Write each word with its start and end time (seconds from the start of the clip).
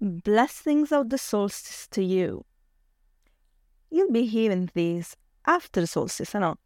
Blessings 0.00 0.92
of 0.92 1.08
the 1.08 1.16
solstice 1.16 1.88
to 1.88 2.04
you. 2.04 2.44
You'll 3.90 4.12
be 4.12 4.26
hearing 4.26 4.68
these 4.74 5.16
after 5.46 5.80
the 5.80 5.86
solstice, 5.86 6.34
I 6.34 6.40
know, 6.40 6.56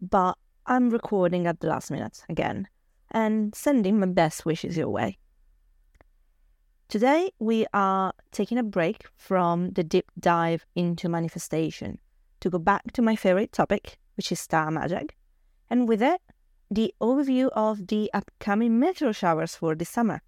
but 0.00 0.38
I'm 0.64 0.90
recording 0.90 1.48
at 1.48 1.58
the 1.58 1.66
last 1.66 1.90
minute 1.90 2.24
again 2.28 2.68
and 3.10 3.52
sending 3.52 3.98
my 3.98 4.06
best 4.06 4.46
wishes 4.46 4.76
your 4.76 4.90
way. 4.90 5.18
Today, 6.88 7.32
we 7.40 7.66
are 7.74 8.12
taking 8.30 8.58
a 8.58 8.62
break 8.62 9.06
from 9.16 9.70
the 9.70 9.82
deep 9.82 10.12
dive 10.20 10.64
into 10.76 11.08
manifestation 11.08 11.98
to 12.40 12.48
go 12.48 12.60
back 12.60 12.92
to 12.92 13.02
my 13.02 13.16
favorite 13.16 13.50
topic, 13.50 13.98
which 14.16 14.30
is 14.30 14.38
star 14.38 14.70
magic, 14.70 15.16
and 15.68 15.88
with 15.88 16.00
it, 16.00 16.20
the 16.70 16.94
overview 17.00 17.48
of 17.54 17.88
the 17.88 18.08
upcoming 18.14 18.78
meteor 18.78 19.12
showers 19.12 19.56
for 19.56 19.74
this 19.74 19.88
summer. 19.88 20.22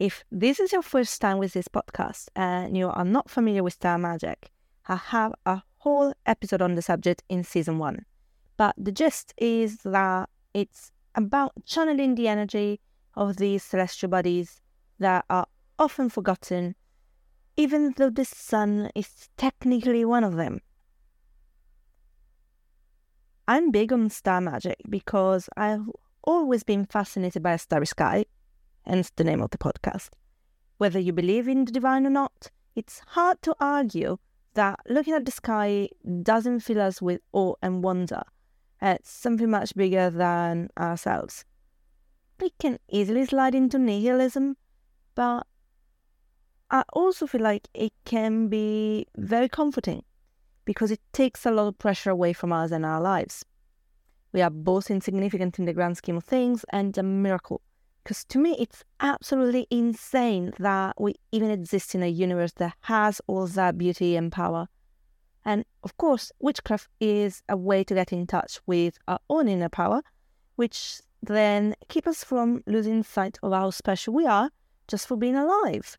If 0.00 0.24
this 0.32 0.58
is 0.58 0.72
your 0.72 0.80
first 0.80 1.20
time 1.20 1.36
with 1.36 1.52
this 1.52 1.68
podcast 1.68 2.28
and 2.34 2.74
you 2.74 2.88
are 2.88 3.04
not 3.04 3.28
familiar 3.28 3.62
with 3.62 3.74
star 3.74 3.98
magic, 3.98 4.50
I 4.88 4.96
have 4.96 5.34
a 5.44 5.60
whole 5.76 6.14
episode 6.24 6.62
on 6.62 6.74
the 6.74 6.80
subject 6.80 7.22
in 7.28 7.44
season 7.44 7.76
one. 7.78 8.06
But 8.56 8.74
the 8.78 8.92
gist 8.92 9.34
is 9.36 9.76
that 9.84 10.30
it's 10.54 10.90
about 11.14 11.52
channeling 11.66 12.14
the 12.14 12.28
energy 12.28 12.80
of 13.14 13.36
these 13.36 13.62
celestial 13.62 14.08
bodies 14.08 14.62
that 14.98 15.26
are 15.28 15.46
often 15.78 16.08
forgotten, 16.08 16.76
even 17.58 17.92
though 17.98 18.08
the 18.08 18.24
sun 18.24 18.90
is 18.94 19.28
technically 19.36 20.06
one 20.06 20.24
of 20.24 20.36
them. 20.36 20.62
I'm 23.46 23.70
big 23.70 23.92
on 23.92 24.08
star 24.08 24.40
magic 24.40 24.78
because 24.88 25.50
I've 25.58 25.90
always 26.22 26.62
been 26.62 26.86
fascinated 26.86 27.42
by 27.42 27.52
a 27.52 27.58
starry 27.58 27.86
sky, 27.86 28.24
hence 28.90 29.12
the 29.14 29.22
name 29.22 29.40
of 29.40 29.50
the 29.50 29.58
podcast. 29.58 30.10
Whether 30.78 30.98
you 30.98 31.12
believe 31.12 31.46
in 31.46 31.64
the 31.64 31.70
divine 31.70 32.06
or 32.06 32.10
not, 32.10 32.50
it's 32.74 33.00
hard 33.06 33.40
to 33.42 33.54
argue 33.60 34.18
that 34.54 34.80
looking 34.88 35.14
at 35.14 35.24
the 35.24 35.30
sky 35.30 35.88
doesn't 36.22 36.60
fill 36.60 36.80
us 36.80 37.00
with 37.00 37.20
awe 37.32 37.54
and 37.62 37.84
wonder. 37.84 38.22
It's 38.82 39.08
something 39.08 39.48
much 39.48 39.76
bigger 39.76 40.10
than 40.10 40.70
ourselves. 40.76 41.44
It 42.42 42.52
can 42.58 42.80
easily 42.88 43.24
slide 43.26 43.54
into 43.54 43.78
nihilism, 43.78 44.56
but 45.14 45.46
I 46.70 46.82
also 46.92 47.28
feel 47.28 47.42
like 47.42 47.68
it 47.74 47.92
can 48.04 48.48
be 48.48 49.06
very 49.16 49.48
comforting 49.48 50.02
because 50.64 50.90
it 50.90 51.00
takes 51.12 51.46
a 51.46 51.52
lot 51.52 51.68
of 51.68 51.78
pressure 51.78 52.10
away 52.10 52.32
from 52.32 52.52
us 52.52 52.72
and 52.72 52.84
our 52.84 53.00
lives. 53.00 53.44
We 54.32 54.42
are 54.42 54.50
both 54.50 54.90
insignificant 54.90 55.60
in 55.60 55.66
the 55.66 55.72
grand 55.72 55.96
scheme 55.96 56.16
of 56.16 56.24
things 56.24 56.64
and 56.72 56.96
a 56.98 57.02
miracle 57.04 57.60
because 58.02 58.24
to 58.24 58.38
me, 58.38 58.56
it's 58.58 58.84
absolutely 59.00 59.66
insane 59.70 60.52
that 60.58 61.00
we 61.00 61.14
even 61.32 61.50
exist 61.50 61.94
in 61.94 62.02
a 62.02 62.08
universe 62.08 62.52
that 62.56 62.74
has 62.82 63.20
all 63.26 63.46
that 63.46 63.78
beauty 63.78 64.16
and 64.16 64.32
power. 64.32 64.68
And 65.44 65.64
of 65.84 65.96
course, 65.96 66.32
witchcraft 66.40 66.88
is 67.00 67.42
a 67.48 67.56
way 67.56 67.84
to 67.84 67.94
get 67.94 68.12
in 68.12 68.26
touch 68.26 68.60
with 68.66 68.98
our 69.08 69.20
own 69.28 69.48
inner 69.48 69.68
power, 69.68 70.02
which 70.56 71.00
then 71.22 71.74
keep 71.88 72.06
us 72.06 72.24
from 72.24 72.62
losing 72.66 73.02
sight 73.02 73.38
of 73.42 73.52
how 73.52 73.70
special 73.70 74.14
we 74.14 74.26
are 74.26 74.50
just 74.88 75.06
for 75.06 75.16
being 75.16 75.36
alive. 75.36 75.98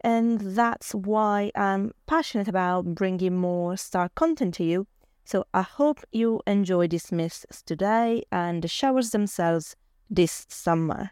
And 0.00 0.40
that's 0.40 0.92
why 0.92 1.52
I'm 1.54 1.92
passionate 2.06 2.48
about 2.48 2.94
bringing 2.94 3.36
more 3.36 3.76
star 3.76 4.08
content 4.14 4.54
to 4.54 4.64
you. 4.64 4.86
So 5.24 5.44
I 5.54 5.62
hope 5.62 6.00
you 6.10 6.40
enjoy 6.46 6.88
these 6.88 7.12
myths 7.12 7.46
today 7.64 8.24
and 8.32 8.62
the 8.62 8.68
showers 8.68 9.10
themselves 9.10 9.76
this 10.10 10.46
summer. 10.48 11.10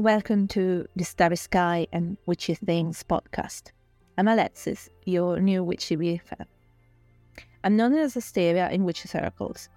Welcome 0.00 0.48
to 0.48 0.86
the 0.96 1.04
Starry 1.04 1.36
Sky 1.36 1.86
and 1.92 2.16
Witchy 2.24 2.54
Things 2.54 3.04
podcast. 3.06 3.72
I'm 4.16 4.28
Alexis, 4.28 4.88
your 5.04 5.38
new 5.40 5.62
witchy 5.62 5.94
BFF. 5.94 6.46
I'm 7.62 7.76
known 7.76 7.92
as 7.98 8.16
Asteria 8.16 8.70
in 8.70 8.84
witchy 8.84 9.08
circles. 9.08 9.68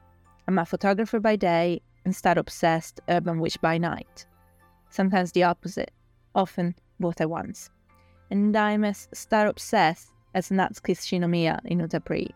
I'm 0.48 0.58
a 0.58 0.66
photographer 0.66 1.20
by 1.20 1.36
day 1.36 1.82
and 2.06 2.16
star 2.16 2.40
obsessed 2.40 3.02
urban 3.10 3.42
witch 3.42 3.60
by 3.60 3.78
night. 3.78 4.26
Sometimes 4.90 5.34
the 5.34 5.44
opposite, 5.44 5.92
often 6.34 6.74
both 7.02 7.20
at 7.20 7.30
once. 7.30 7.70
And 8.32 8.56
I'm 8.56 8.86
as 8.86 9.10
star 9.12 9.48
obsessed 9.48 10.14
as 10.34 10.52
Natsuki 10.52 10.96
Shinomiya 10.96 11.60
in 11.66 11.80
Utapri. 11.80 12.30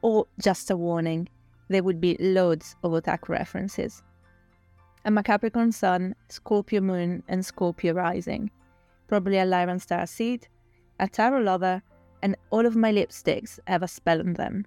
Or 0.00 0.28
just 0.40 0.70
a 0.70 0.76
warning, 0.76 1.28
there 1.66 1.82
would 1.82 2.00
be 2.00 2.16
loads 2.20 2.76
of 2.84 2.92
otaku 2.92 3.30
references 3.30 4.04
I'm 5.04 5.16
a 5.16 5.22
Capricorn 5.22 5.70
Sun, 5.70 6.14
Scorpio 6.28 6.80
Moon, 6.80 7.22
and 7.28 7.46
Scorpio 7.46 7.94
Rising. 7.94 8.50
Probably 9.06 9.38
a 9.38 9.46
Lyran 9.46 9.80
Star 9.80 10.06
Seed, 10.06 10.48
a 10.98 11.08
Tarot 11.08 11.42
Lover, 11.42 11.82
and 12.22 12.36
all 12.50 12.66
of 12.66 12.74
my 12.74 12.92
lipsticks 12.92 13.60
have 13.68 13.82
a 13.82 13.88
spell 13.88 14.20
on 14.20 14.34
them. 14.34 14.66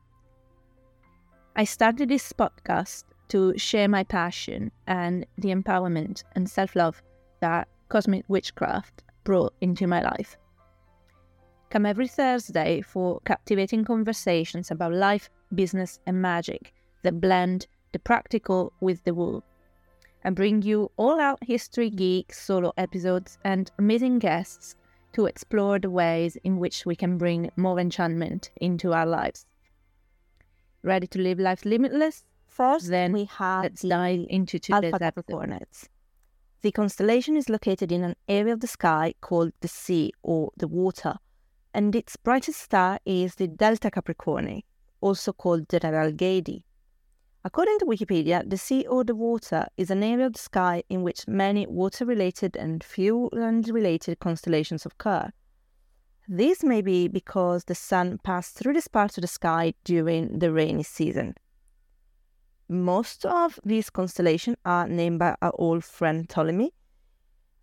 I 1.56 1.66
started 1.66 2.08
this 2.08 2.32
podcast 2.32 3.04
to 3.28 3.58
share 3.58 3.90
my 3.90 4.04
passion 4.04 4.72
and 4.88 5.26
the 5.38 5.50
empowerment 5.50 6.24
and 6.34 6.50
self 6.50 6.76
love 6.76 7.04
that 7.42 7.68
cosmic 7.90 8.24
witchcraft 8.30 9.04
brought 9.26 9.54
into 9.60 9.86
my 9.86 10.02
life. 10.02 10.38
Come 11.70 11.86
every 11.86 12.08
Thursday 12.08 12.82
for 12.82 13.20
captivating 13.26 13.84
conversations 13.84 14.72
about 14.72 14.94
life, 14.94 15.30
business, 15.54 16.00
and 16.06 16.22
magic 16.22 16.74
that 17.04 17.20
blend 17.20 17.68
the 17.92 18.00
practical 18.00 18.72
with 18.80 19.04
the 19.04 19.14
woo 19.14 19.44
and 20.24 20.36
bring 20.36 20.62
you 20.62 20.92
all 20.98 21.20
out 21.20 21.40
history 21.44 21.90
geek 21.90 22.34
solo 22.34 22.72
episodes 22.78 23.38
and 23.44 23.72
amazing 23.80 24.20
guests 24.20 24.76
to 25.14 25.26
explore 25.26 25.80
the 25.80 25.90
ways 25.90 26.38
in 26.44 26.58
which 26.58 26.86
we 26.86 26.96
can 26.96 27.18
bring 27.18 27.52
more 27.56 27.80
enchantment 27.80 28.50
into 28.58 28.94
our 28.94 29.06
lives. 29.06 29.46
Ready 30.84 31.08
to 31.08 31.20
live 31.20 31.40
life 31.40 31.66
limitless? 31.66 32.24
First, 32.48 32.90
then 32.90 33.14
we 33.14 33.26
have 33.26 33.64
let's 33.64 33.82
dive 33.82 34.26
into 34.30 34.60
today's 34.60 34.94
Alpha 34.94 35.06
episode. 35.06 35.64
The 36.62 36.72
constellation 36.72 37.36
is 37.38 37.50
located 37.50 37.92
in 37.92 38.04
an 38.04 38.16
area 38.28 38.54
of 38.54 38.60
the 38.60 38.68
sky 38.68 39.16
called 39.22 39.52
the 39.62 39.68
sea 39.68 40.14
or 40.22 40.52
the 40.58 40.68
water, 40.68 41.16
and 41.74 41.96
its 41.96 42.18
brightest 42.18 42.62
star 42.62 43.00
is 43.06 43.36
the 43.36 43.48
Delta 43.48 43.90
Capricorni, 43.90 44.64
also 45.00 45.34
called 45.34 45.68
the 45.70 45.80
Algedi. 45.80 46.64
According 47.44 47.80
to 47.80 47.86
Wikipedia, 47.86 48.48
the 48.48 48.58
sea 48.58 48.86
or 48.86 49.04
the 49.04 49.16
water 49.16 49.66
is 49.76 49.90
an 49.90 50.04
area 50.04 50.28
of 50.28 50.34
the 50.34 50.40
sky 50.40 50.84
in 50.90 51.02
which 51.02 51.28
many 51.28 51.66
water 51.66 52.06
related 52.06 52.56
and 52.56 52.84
fuel 52.84 53.30
land 53.32 53.68
related 53.70 54.20
constellations 54.20 54.86
occur. 54.86 55.32
This 56.28 56.64
may 56.64 56.82
be 56.82 57.08
because 57.08 57.64
the 57.64 57.74
sun 57.74 58.20
passed 58.24 58.56
through 58.56 58.74
this 58.74 58.88
part 58.88 59.18
of 59.18 59.24
the 59.24 59.28
sky 59.28 59.74
during 59.84 60.38
the 60.38 60.54
rainy 60.54 60.84
season. 60.84 61.34
Most 62.70 63.26
of 63.26 63.60
these 63.66 63.90
constellations 63.90 64.58
are 64.64 64.88
named 64.88 65.18
by 65.20 65.36
our 65.42 65.52
old 65.56 65.84
friend 65.84 66.30
Ptolemy 66.30 66.72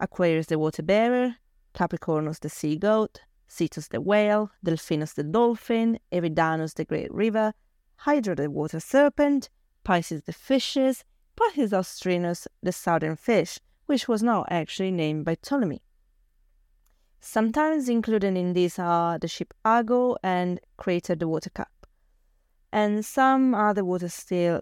Aquarius 0.01 0.47
the 0.47 0.59
water 0.59 0.83
bearer, 0.83 1.37
Capricornus 1.75 2.41
the 2.41 2.49
sea 2.49 2.77
goat, 2.77 3.21
Cetus 3.49 3.89
the 3.89 4.01
whale, 4.01 4.51
Delphinus 4.65 5.15
the 5.15 5.25
dolphin, 5.25 5.99
Eridanus 6.13 6.75
the 6.75 6.85
great 6.85 7.13
river, 7.13 7.53
Hydra 7.97 8.35
the 8.37 8.51
water 8.51 8.81
serpent, 8.81 9.49
Pisces 9.85 10.23
the 10.23 10.33
fishes, 10.33 11.05
Pisces 11.37 11.73
austrinus 11.73 12.47
the 12.63 12.73
southern 12.73 13.17
fish, 13.17 13.59
which 13.87 14.09
was 14.09 14.23
not 14.23 14.47
actually 14.51 14.91
named 14.91 15.25
by 15.25 15.35
Ptolemy. 15.37 15.83
Sometimes 17.21 17.89
included 17.89 18.37
in 18.37 18.53
these 18.53 18.79
are 18.79 19.19
the 19.19 19.29
ship 19.29 19.53
Argo 19.65 20.17
and 20.23 20.61
Crater 20.77 21.15
the 21.15 21.29
water 21.29 21.51
cup. 21.51 21.87
And 22.73 23.05
some 23.05 23.55
other 23.55 23.85
water 23.85 24.09
steel 24.09 24.61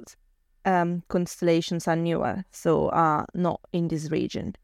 um, 0.64 1.02
constellations 1.08 1.86
are 1.86 1.96
newer, 1.96 2.44
so 2.50 2.88
are 2.90 3.26
not 3.34 3.60
in 3.72 3.88
this 3.88 4.10
region. 4.10 4.54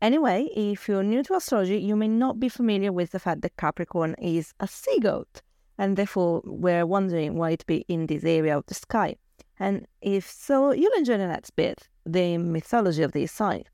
Anyway, 0.00 0.48
if 0.56 0.88
you're 0.88 1.02
new 1.02 1.22
to 1.22 1.34
astrology, 1.34 1.78
you 1.78 1.94
may 1.94 2.08
not 2.08 2.40
be 2.40 2.48
familiar 2.48 2.90
with 2.90 3.10
the 3.10 3.18
fact 3.18 3.42
that 3.42 3.56
Capricorn 3.56 4.14
is 4.18 4.54
a 4.58 4.66
sea 4.66 4.98
goat, 4.98 5.42
and 5.80 5.96
therefore 5.96 6.42
we're 6.44 6.84
wondering 6.84 7.36
why 7.36 7.52
it 7.52 7.64
be 7.66 7.86
in 7.88 8.06
this 8.06 8.22
area 8.22 8.54
of 8.54 8.66
the 8.66 8.74
sky. 8.74 9.16
And 9.58 9.86
if 10.02 10.30
so, 10.30 10.72
you'll 10.72 10.98
enjoy 10.98 11.16
the 11.16 11.26
next 11.26 11.56
bit, 11.56 11.88
the 12.04 12.36
mythology 12.36 13.02
of 13.02 13.12
this 13.12 13.32
sign. 13.32 13.64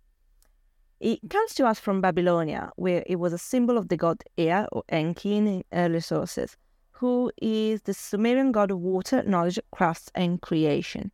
It 1.01 1.19
comes 1.29 1.55
to 1.55 1.67
us 1.67 1.81
from 1.81 2.01
Babylonia, 2.01 2.71
where 2.77 3.03
it 3.09 3.17
was 3.17 3.33
a 3.33 3.39
symbol 3.39 3.77
of 3.77 3.89
the 3.89 3.97
god 3.97 4.23
Ea 4.39 4.67
or 4.71 4.85
Enki 4.89 5.37
in 5.37 5.65
early 5.73 5.99
sources, 5.99 6.57
who 6.93 7.33
is 7.43 7.83
the 7.83 7.93
Sumerian 7.93 8.53
god 8.53 8.71
of 8.71 8.79
water, 8.79 9.25
knowledge, 9.25 9.59
crafts, 9.73 10.09
and 10.15 10.41
creation. 10.41 11.11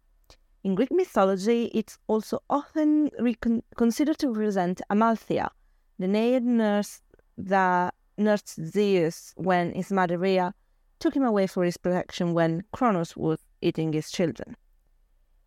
In 0.62 0.74
Greek 0.74 0.92
mythology, 0.92 1.70
it's 1.72 1.98
also 2.06 2.40
often 2.50 3.08
recon- 3.18 3.62
considered 3.76 4.18
to 4.18 4.28
represent 4.28 4.82
Amalthea, 4.90 5.50
the 5.98 6.06
Naiad 6.06 6.44
nurse 6.44 7.00
that 7.38 7.94
nursed 8.18 8.62
Zeus 8.62 9.32
when 9.36 9.72
his 9.72 9.90
mother 9.90 10.18
Rhea 10.18 10.54
took 11.02 11.16
him 11.16 11.25
away 11.25 11.49
for 11.49 11.64
his 11.64 11.76
protection 11.76 12.32
when 12.32 12.62
Kronos 12.72 13.16
was 13.16 13.40
eating 13.60 13.93
his 13.93 14.08
children. 14.08 14.56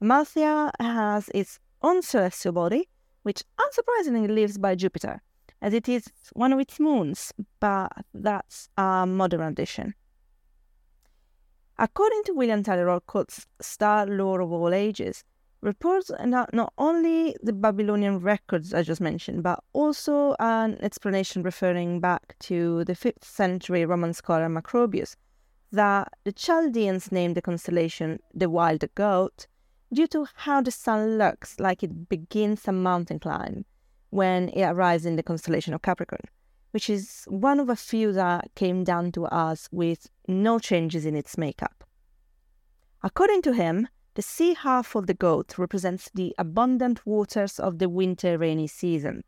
Amalthea 0.02 0.70
has 0.82 1.30
its 1.34 1.60
own 1.82 2.02
celestial 2.02 2.52
body, 2.52 2.90
which 3.24 3.42
unsurprisingly 3.58 4.28
lives 4.28 4.58
by 4.58 4.76
Jupiter, 4.76 5.22
as 5.62 5.74
it 5.74 5.88
is 5.88 6.10
one 6.34 6.52
of 6.52 6.60
its 6.60 6.78
moons, 6.78 7.32
but 7.62 7.90
that's 8.14 8.68
a 8.78 9.06
modern 9.08 9.42
addition. 9.42 9.94
According 11.78 12.24
to 12.26 12.34
William 12.34 12.62
Tyler 12.62 12.90
Olcott's 12.90 13.48
Star 13.62 14.06
Lore 14.06 14.42
of 14.42 14.52
All 14.52 14.74
Ages, 14.74 15.24
reports 15.62 16.12
not, 16.26 16.54
not 16.54 16.74
only 16.78 17.34
the 17.42 17.54
Babylonian 17.54 18.20
records 18.20 18.74
I 18.74 18.84
just 18.84 19.00
mentioned, 19.00 19.42
but 19.42 19.64
also 19.72 20.36
an 20.40 20.78
explanation 20.82 21.44
referring 21.44 22.02
back 22.02 22.36
to 22.42 22.84
the 22.84 22.94
5th 22.94 23.24
century 23.24 23.86
Roman 23.86 24.14
scholar 24.14 24.50
Macrobius 24.50 25.16
that 25.76 26.12
the 26.24 26.32
Chaldeans 26.32 27.12
named 27.12 27.36
the 27.36 27.42
constellation 27.42 28.20
the 28.34 28.50
Wild 28.50 28.84
Goat 28.96 29.48
due 29.94 30.08
to 30.08 30.28
how 30.36 30.62
the 30.62 30.72
sun 30.72 31.18
looks 31.18 31.60
like 31.60 31.84
it 31.84 32.10
begins 32.10 32.68
a 32.68 32.72
mountain 32.72 33.20
climb 33.20 33.66
when 34.10 34.50
it 34.50 34.64
arrives 34.64 35.06
in 35.06 35.16
the 35.16 35.24
constellation 35.24 35.74
of 35.74 35.82
Capricorn 35.82 36.28
which 36.76 36.90
is 36.90 37.24
one 37.30 37.62
of 37.62 37.70
a 37.70 37.76
few 37.78 38.12
that 38.12 38.54
came 38.54 38.84
down 38.84 39.10
to 39.10 39.24
us 39.28 39.70
with 39.72 40.10
no 40.28 40.60
changes 40.60 41.06
in 41.06 41.16
its 41.16 41.38
makeup. 41.38 41.86
According 43.02 43.44
to 43.44 43.54
him, 43.54 43.88
the 44.16 44.22
sea 44.22 44.56
half 44.56 44.94
of 44.94 45.08
the 45.08 45.14
goat 45.14 45.58
represents 45.58 46.10
the 46.14 46.36
abundant 46.38 47.06
waters 47.06 47.62
of 47.62 47.80
the 47.80 47.88
winter 47.88 48.38
rainy 48.38 48.68
season, 48.68 49.24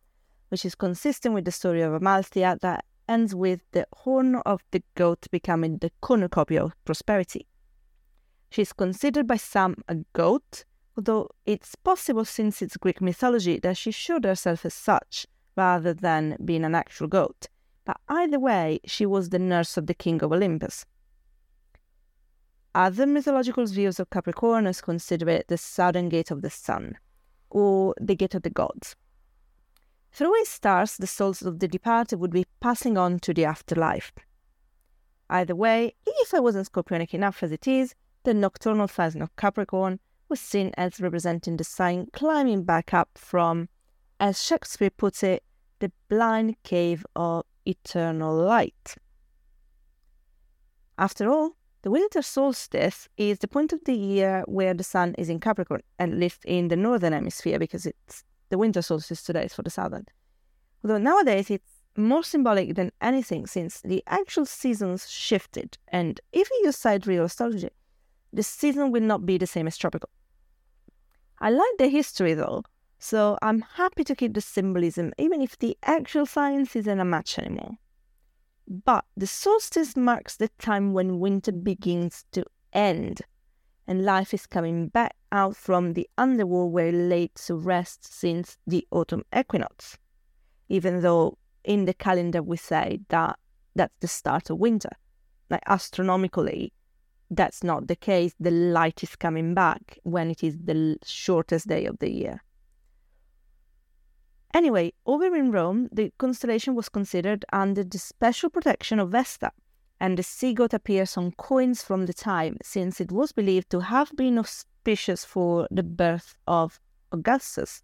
which 0.50 0.66
is 0.66 0.76
consistent 0.76 1.34
with 1.34 1.46
the 1.46 1.54
story 1.54 1.82
of 1.82 1.94
Amalthea 1.94 2.58
that 2.62 2.84
ends 3.08 3.34
with 3.36 3.62
the 3.72 3.88
horn 3.94 4.36
of 4.46 4.62
the 4.72 4.84
goat 4.96 5.28
becoming 5.32 5.78
the 5.78 5.92
cornucopia 6.02 6.64
of 6.64 6.86
prosperity. 6.86 7.48
She 8.50 8.62
is 8.62 8.74
considered 8.74 9.28
by 9.28 9.38
some 9.38 9.76
a 9.88 9.98
goat, 10.14 10.64
although 10.96 11.30
it's 11.46 11.76
possible 11.76 12.26
since 12.26 12.62
it's 12.62 12.78
Greek 12.78 13.02
mythology 13.02 13.60
that 13.60 13.78
she 13.78 13.92
showed 13.92 14.26
herself 14.26 14.66
as 14.66 14.74
such, 14.74 15.28
rather 15.56 15.94
than 15.94 16.38
being 16.44 16.64
an 16.64 16.76
actual 16.76 17.08
goat. 17.08 17.48
But 17.86 17.98
either 18.10 18.40
way, 18.40 18.80
she 18.86 19.06
was 19.06 19.30
the 19.30 19.40
nurse 19.40 19.78
of 19.78 19.88
the 19.88 19.94
king 19.94 20.22
of 20.22 20.32
Olympus. 20.32 20.86
Other 22.76 23.08
mythological 23.08 23.66
views 23.66 24.00
of 24.00 24.10
Capricornus 24.10 24.82
consider 24.82 25.30
it 25.30 25.48
the 25.48 25.58
southern 25.58 26.10
gate 26.10 26.30
of 26.30 26.42
the 26.42 26.50
sun, 26.50 26.98
or 27.50 27.96
the 28.00 28.16
gate 28.16 28.36
of 28.36 28.44
the 28.44 28.50
gods. 28.50 28.96
Through 30.18 30.42
its 30.42 30.50
stars, 30.50 30.98
the 30.98 31.06
souls 31.06 31.44
of 31.44 31.60
the 31.60 31.68
departed 31.68 32.20
would 32.20 32.32
be 32.32 32.48
passing 32.60 32.98
on 32.98 33.20
to 33.20 33.36
the 33.36 33.46
afterlife. 33.46 34.12
Either 35.30 35.56
way, 35.56 35.94
if 36.08 36.34
I 36.34 36.40
wasn't 36.40 36.72
scorpionic 36.72 37.14
enough 37.14 37.44
as 37.44 37.52
it 37.52 37.68
is, 37.68 37.94
the 38.24 38.34
nocturnal 38.34 38.88
sign 38.88 39.22
of 39.22 39.36
Capricorn 39.36 40.00
was 40.28 40.40
seen 40.40 40.72
as 40.76 41.00
representing 41.00 41.58
the 41.58 41.64
sign 41.64 42.08
climbing 42.14 42.64
back 42.64 42.96
up 42.96 43.10
from, 43.14 43.70
as 44.20 44.44
Shakespeare 44.44 44.90
puts 44.90 45.22
it, 45.22 45.44
the 45.78 45.92
blind 46.10 46.56
cave 46.64 47.06
of 47.16 47.46
eternal 47.68 48.36
light. 48.36 48.96
After 50.98 51.30
all, 51.30 51.52
the 51.84 51.92
winter 51.92 52.24
solstice 52.24 53.08
is 53.18 53.38
the 53.38 53.48
point 53.48 53.72
of 53.72 53.84
the 53.86 53.94
year 53.94 54.44
where 54.48 54.74
the 54.74 54.84
sun 54.84 55.14
is 55.20 55.30
in 55.30 55.40
Capricorn, 55.40 55.84
at 56.00 56.10
least 56.10 56.44
in 56.44 56.70
the 56.70 56.76
northern 56.76 57.14
hemisphere, 57.14 57.60
because 57.60 57.86
it's 57.86 58.24
the 58.50 58.58
winter 58.58 58.82
solstice 58.82 59.24
today 59.24 59.46
is 59.46 59.54
for 59.54 59.64
the 59.64 59.70
southern. 59.70 60.06
Although 60.84 61.00
nowadays 61.00 61.50
it's 61.50 61.82
more 61.96 62.24
symbolic 62.24 62.76
than 62.76 62.92
anything 63.02 63.48
since 63.48 63.82
the 63.82 64.04
actual 64.08 64.46
seasons 64.46 65.10
shifted, 65.10 65.78
and 65.88 66.22
if 66.32 66.50
you 66.50 66.62
use 66.66 66.78
sidereal 66.78 67.26
astrology, 67.26 67.70
the 68.32 68.44
season 68.44 68.92
will 68.92 69.02
not 69.02 69.26
be 69.26 69.38
the 69.38 69.48
same 69.48 69.68
as 69.68 69.78
tropical. 69.78 70.10
I 71.40 71.50
like 71.50 71.78
the 71.78 71.88
history 71.88 72.34
though, 72.34 72.64
so 73.00 73.38
I'm 73.42 73.62
happy 73.62 74.04
to 74.04 74.16
keep 74.16 74.34
the 74.34 74.42
symbolism, 74.42 75.14
even 75.18 75.42
if 75.42 75.58
the 75.58 75.78
actual 75.84 76.26
science 76.26 76.76
isn't 76.76 77.00
a 77.00 77.06
match 77.06 77.38
anymore. 77.38 77.78
But 78.68 79.06
the 79.16 79.28
solstice 79.28 79.96
marks 79.96 80.36
the 80.36 80.50
time 80.60 80.94
when 80.94 81.20
winter 81.20 81.52
begins 81.52 82.26
to 82.34 82.44
end 82.74 83.22
and 83.88 84.04
life 84.04 84.34
is 84.34 84.46
coming 84.46 84.90
back 84.90 85.16
out 85.32 85.56
from 85.56 85.94
the 85.94 86.10
underworld 86.18 86.74
where 86.74 86.88
it 86.88 86.94
laid 86.94 87.34
to 87.36 87.56
rest 87.56 88.06
since 88.06 88.58
the 88.68 88.86
autumn 88.92 89.24
equinox, 89.36 89.98
even 90.68 91.02
though 91.02 91.38
in 91.64 91.86
the 91.86 91.94
calendar 91.94 92.44
we 92.44 92.58
say 92.58 93.00
that 93.10 93.40
that's 93.76 93.94
the 94.00 94.08
start 94.08 94.50
of 94.50 94.58
winter. 94.58 94.90
Like 95.50 95.64
astronomically, 95.68 96.74
that's 97.30 97.64
not 97.64 97.88
the 97.88 97.96
case. 97.96 98.34
The 98.40 98.52
light 98.52 99.04
is 99.04 99.16
coming 99.16 99.54
back 99.54 100.00
when 100.04 100.30
it 100.30 100.44
is 100.44 100.58
the 100.58 100.98
shortest 101.06 101.68
day 101.68 101.86
of 101.86 102.00
the 102.00 102.12
year. 102.12 102.44
Anyway, 104.54 104.94
over 105.06 105.36
in 105.36 105.52
Rome, 105.52 105.90
the 105.92 106.12
constellation 106.18 106.74
was 106.74 106.90
considered 106.90 107.46
under 107.54 107.84
the 107.84 108.00
special 108.00 108.50
protection 108.50 109.00
of 109.00 109.12
Vesta, 109.12 109.52
and 110.00 110.18
the 110.18 110.24
sea 110.24 110.54
goat 110.54 110.74
appears 110.74 111.18
on 111.18 111.32
coins 111.34 111.82
from 111.82 112.06
the 112.06 112.14
time, 112.14 112.58
since 112.62 113.02
it 113.02 113.12
was 113.12 113.32
believed 113.32 113.70
to 113.72 113.80
have 113.80 114.12
been 114.16 114.38
auspicious 114.38 115.26
for 115.26 115.68
the 115.72 115.84
birth 115.84 116.38
of 116.48 116.80
Augustus, 117.12 117.84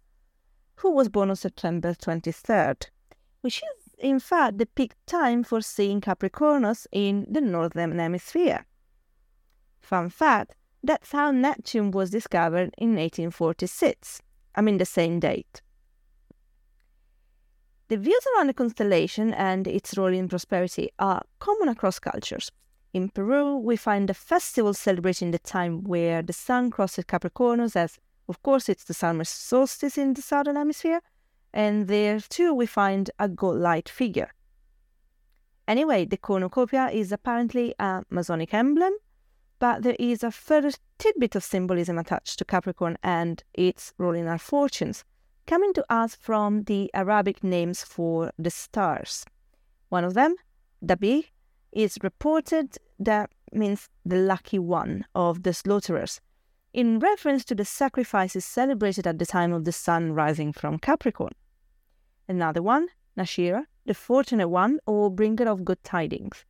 who 0.76 0.90
was 0.90 1.08
born 1.08 1.30
on 1.30 1.36
September 1.36 1.94
23rd, 1.94 2.86
which 3.40 3.58
is 3.58 3.94
in 3.98 4.20
fact 4.20 4.58
the 4.58 4.66
peak 4.66 4.92
time 5.06 5.42
for 5.42 5.60
seeing 5.60 6.00
Capricornus 6.00 6.86
in 6.92 7.26
the 7.30 7.40
northern 7.40 7.98
hemisphere. 7.98 8.66
Fun 9.80 10.10
fact 10.10 10.54
that's 10.82 11.12
how 11.12 11.30
Neptune 11.30 11.90
was 11.90 12.10
discovered 12.10 12.74
in 12.78 12.90
1846, 12.90 14.20
I 14.54 14.60
mean 14.60 14.78
the 14.78 14.84
same 14.84 15.18
date. 15.18 15.62
The 17.94 18.00
views 18.00 18.26
around 18.34 18.48
the 18.48 18.54
constellation 18.54 19.32
and 19.34 19.68
its 19.68 19.96
role 19.96 20.12
in 20.12 20.28
prosperity 20.28 20.90
are 20.98 21.22
common 21.38 21.68
across 21.68 22.00
cultures. 22.00 22.50
In 22.92 23.08
Peru, 23.08 23.56
we 23.56 23.76
find 23.76 24.10
a 24.10 24.14
festival 24.14 24.74
celebrating 24.74 25.30
the 25.30 25.38
time 25.38 25.84
where 25.84 26.20
the 26.20 26.32
sun 26.32 26.72
crosses 26.72 27.04
Capricornus, 27.04 27.76
as 27.76 28.00
of 28.28 28.42
course 28.42 28.68
it's 28.68 28.82
the 28.82 28.94
summer 28.94 29.22
solstice 29.22 29.96
in 29.96 30.14
the 30.14 30.22
southern 30.22 30.56
hemisphere, 30.56 31.02
and 31.52 31.86
there 31.86 32.18
too 32.18 32.52
we 32.52 32.66
find 32.66 33.12
a 33.20 33.28
gold 33.28 33.58
light 33.58 33.88
figure. 33.88 34.34
Anyway, 35.68 36.04
the 36.04 36.16
cornucopia 36.16 36.88
is 36.88 37.12
apparently 37.12 37.76
a 37.78 38.02
Masonic 38.10 38.52
emblem, 38.52 38.94
but 39.60 39.84
there 39.84 39.96
is 40.00 40.24
a 40.24 40.32
further 40.32 40.72
tidbit 40.98 41.36
of 41.36 41.44
symbolism 41.44 41.98
attached 41.98 42.40
to 42.40 42.44
Capricorn 42.44 42.98
and 43.04 43.44
its 43.52 43.94
role 43.98 44.14
in 44.14 44.26
our 44.26 44.38
fortunes 44.38 45.04
coming 45.46 45.72
to 45.74 45.84
us 45.88 46.14
from 46.14 46.64
the 46.64 46.90
Arabic 46.94 47.44
names 47.44 47.82
for 47.82 48.32
the 48.38 48.50
stars. 48.50 49.24
One 49.88 50.04
of 50.04 50.14
them, 50.14 50.34
Dabih, 50.84 51.26
is 51.72 51.98
reported 52.02 52.76
that 52.98 53.30
means 53.52 53.88
the 54.04 54.16
lucky 54.16 54.58
one 54.58 55.04
of 55.14 55.42
the 55.42 55.52
slaughterers, 55.52 56.20
in 56.72 56.98
reference 56.98 57.44
to 57.44 57.54
the 57.54 57.64
sacrifices 57.64 58.44
celebrated 58.44 59.06
at 59.06 59.18
the 59.18 59.26
time 59.26 59.52
of 59.52 59.64
the 59.64 59.72
sun 59.72 60.12
rising 60.12 60.52
from 60.52 60.78
Capricorn. 60.78 61.32
Another 62.28 62.62
one, 62.62 62.88
Nashira, 63.16 63.66
the 63.86 63.94
fortunate 63.94 64.48
one 64.48 64.80
or 64.86 65.10
bringer 65.10 65.48
of 65.48 65.64
good 65.64 65.82
tidings. 65.84 66.44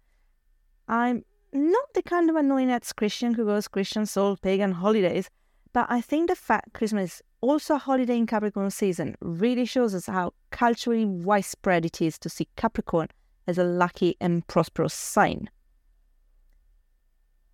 I'm 0.89 1.25
not 1.53 1.93
the 1.95 2.03
kind 2.03 2.31
of 2.31 2.37
annoying 2.37 2.71
ex 2.71 2.93
Christian 2.93 3.35
who 3.35 3.45
goes 3.45 3.69
Christian 3.69 4.07
soul 4.07 4.37
pagan 4.37 4.73
holidays, 4.73 5.29
but 5.75 5.87
I 5.91 6.01
think 6.01 6.31
the 6.31 6.37
fact 6.37 6.73
Christmas 6.73 7.17
is 7.17 7.23
also 7.41 7.75
a 7.75 7.79
holiday 7.79 8.17
in 8.17 8.27
Capricorn 8.27 8.71
season 8.71 9.17
really 9.21 9.67
shows 9.67 9.95
us 9.95 10.07
how 10.07 10.33
culturally 10.51 11.05
widespread 11.05 11.85
it 11.85 12.01
is 12.01 12.17
to 12.21 12.31
see 12.31 12.49
Capricorn 12.57 13.09
as 13.47 13.59
a 13.59 13.65
lucky 13.65 14.17
and 14.21 14.47
prosperous 14.47 14.95
sign. 14.95 15.51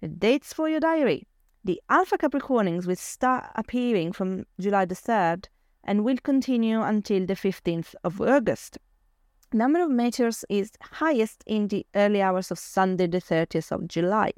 The 0.03 0.09
dates 0.09 0.53
for 0.53 0.69
your 0.69 0.81
diary. 0.81 1.27
The 1.65 1.81
Alpha 1.89 2.19
Capricornids 2.19 2.87
will 2.87 2.97
start 2.97 3.47
appearing 3.55 4.13
from 4.13 4.45
July 4.61 4.85
the 4.85 4.95
3rd 4.95 5.47
and 5.83 6.05
will 6.05 6.19
continue 6.23 6.83
until 6.83 7.25
the 7.27 7.35
15th 7.35 7.95
of 8.05 8.21
August. 8.21 8.79
Number 9.53 9.83
of 9.83 9.91
meteors 9.91 10.45
is 10.51 10.73
highest 10.83 11.43
in 11.47 11.69
the 11.69 11.87
early 11.95 12.21
hours 12.21 12.51
of 12.51 12.59
Sunday 12.59 13.07
the 13.07 13.21
30th 13.21 13.73
of 13.73 13.89
July. 13.89 14.33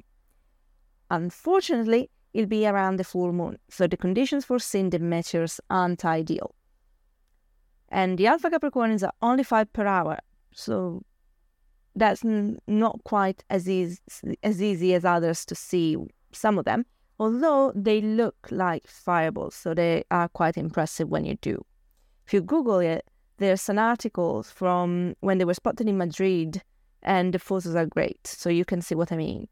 Unfortunately, 1.11 2.09
it'll 2.33 2.47
be 2.47 2.65
around 2.67 2.97
the 2.97 3.03
full 3.03 3.31
moon, 3.31 3.57
so 3.69 3.87
the 3.87 3.97
conditions 3.97 4.45
for 4.45 4.59
seeing 4.59 4.89
the 4.89 4.99
meteors 4.99 5.59
aren't 5.69 6.03
ideal. 6.05 6.55
And 7.89 8.17
the 8.17 8.27
Alpha 8.27 8.49
Capricorns 8.49 9.03
are 9.03 9.13
only 9.21 9.43
5 9.43 9.71
per 9.71 9.85
hour, 9.85 10.19
so 10.51 11.03
that's 11.95 12.25
n- 12.25 12.59
not 12.67 13.03
quite 13.03 13.43
as 13.49 13.69
easy, 13.69 13.99
as 14.41 14.61
easy 14.61 14.93
as 14.95 15.05
others 15.05 15.45
to 15.45 15.55
see 15.55 15.97
some 16.31 16.57
of 16.57 16.65
them, 16.65 16.85
although 17.19 17.71
they 17.75 18.01
look 18.01 18.35
like 18.49 18.87
fireballs, 18.87 19.55
so 19.55 19.73
they 19.73 20.03
are 20.09 20.27
quite 20.27 20.57
impressive 20.57 21.07
when 21.07 21.25
you 21.25 21.35
do. 21.35 21.63
If 22.25 22.33
you 22.33 22.41
Google 22.41 22.79
it, 22.79 23.05
there's 23.37 23.69
an 23.69 23.77
article 23.77 24.43
from 24.43 25.15
when 25.19 25.37
they 25.37 25.45
were 25.45 25.53
spotted 25.53 25.87
in 25.87 25.97
Madrid, 25.97 26.63
and 27.03 27.33
the 27.33 27.39
photos 27.39 27.75
are 27.75 27.85
great, 27.85 28.25
so 28.25 28.49
you 28.49 28.65
can 28.65 28.81
see 28.81 28.95
what 28.95 29.11
I 29.11 29.17
mean. 29.17 29.47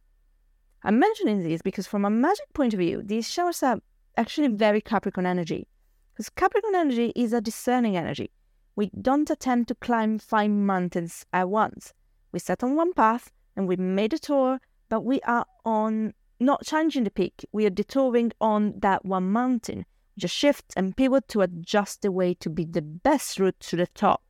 I'm 0.83 0.99
mentioning 0.99 1.43
this 1.43 1.61
because, 1.61 1.85
from 1.85 2.05
a 2.05 2.09
magic 2.09 2.51
point 2.53 2.73
of 2.73 2.79
view, 2.79 3.03
these 3.03 3.29
showers 3.29 3.61
are 3.61 3.79
actually 4.17 4.47
very 4.47 4.81
Capricorn 4.81 5.25
energy. 5.25 5.67
Because 6.13 6.29
Capricorn 6.29 6.75
energy 6.75 7.13
is 7.15 7.33
a 7.33 7.41
discerning 7.41 7.95
energy. 7.95 8.31
We 8.75 8.89
don't 9.01 9.29
attempt 9.29 9.67
to 9.67 9.75
climb 9.75 10.17
five 10.17 10.49
mountains 10.49 11.25
at 11.33 11.49
once. 11.49 11.93
We 12.31 12.39
set 12.39 12.63
on 12.63 12.75
one 12.75 12.93
path 12.93 13.31
and 13.55 13.67
we 13.67 13.75
made 13.75 14.13
a 14.13 14.19
tour, 14.19 14.59
but 14.89 15.01
we 15.01 15.21
are 15.21 15.45
on 15.65 16.13
not 16.39 16.65
changing 16.65 17.03
the 17.03 17.11
peak. 17.11 17.45
We 17.51 17.65
are 17.65 17.69
detouring 17.69 18.31
on 18.41 18.79
that 18.79 19.05
one 19.05 19.31
mountain. 19.31 19.85
We 20.15 20.21
just 20.21 20.35
shift 20.35 20.73
and 20.75 20.97
pivot 20.97 21.27
to 21.29 21.41
adjust 21.41 22.01
the 22.01 22.11
way 22.11 22.33
to 22.35 22.49
be 22.49 22.65
the 22.65 22.81
best 22.81 23.39
route 23.39 23.59
to 23.61 23.75
the 23.75 23.87
top. 23.87 24.23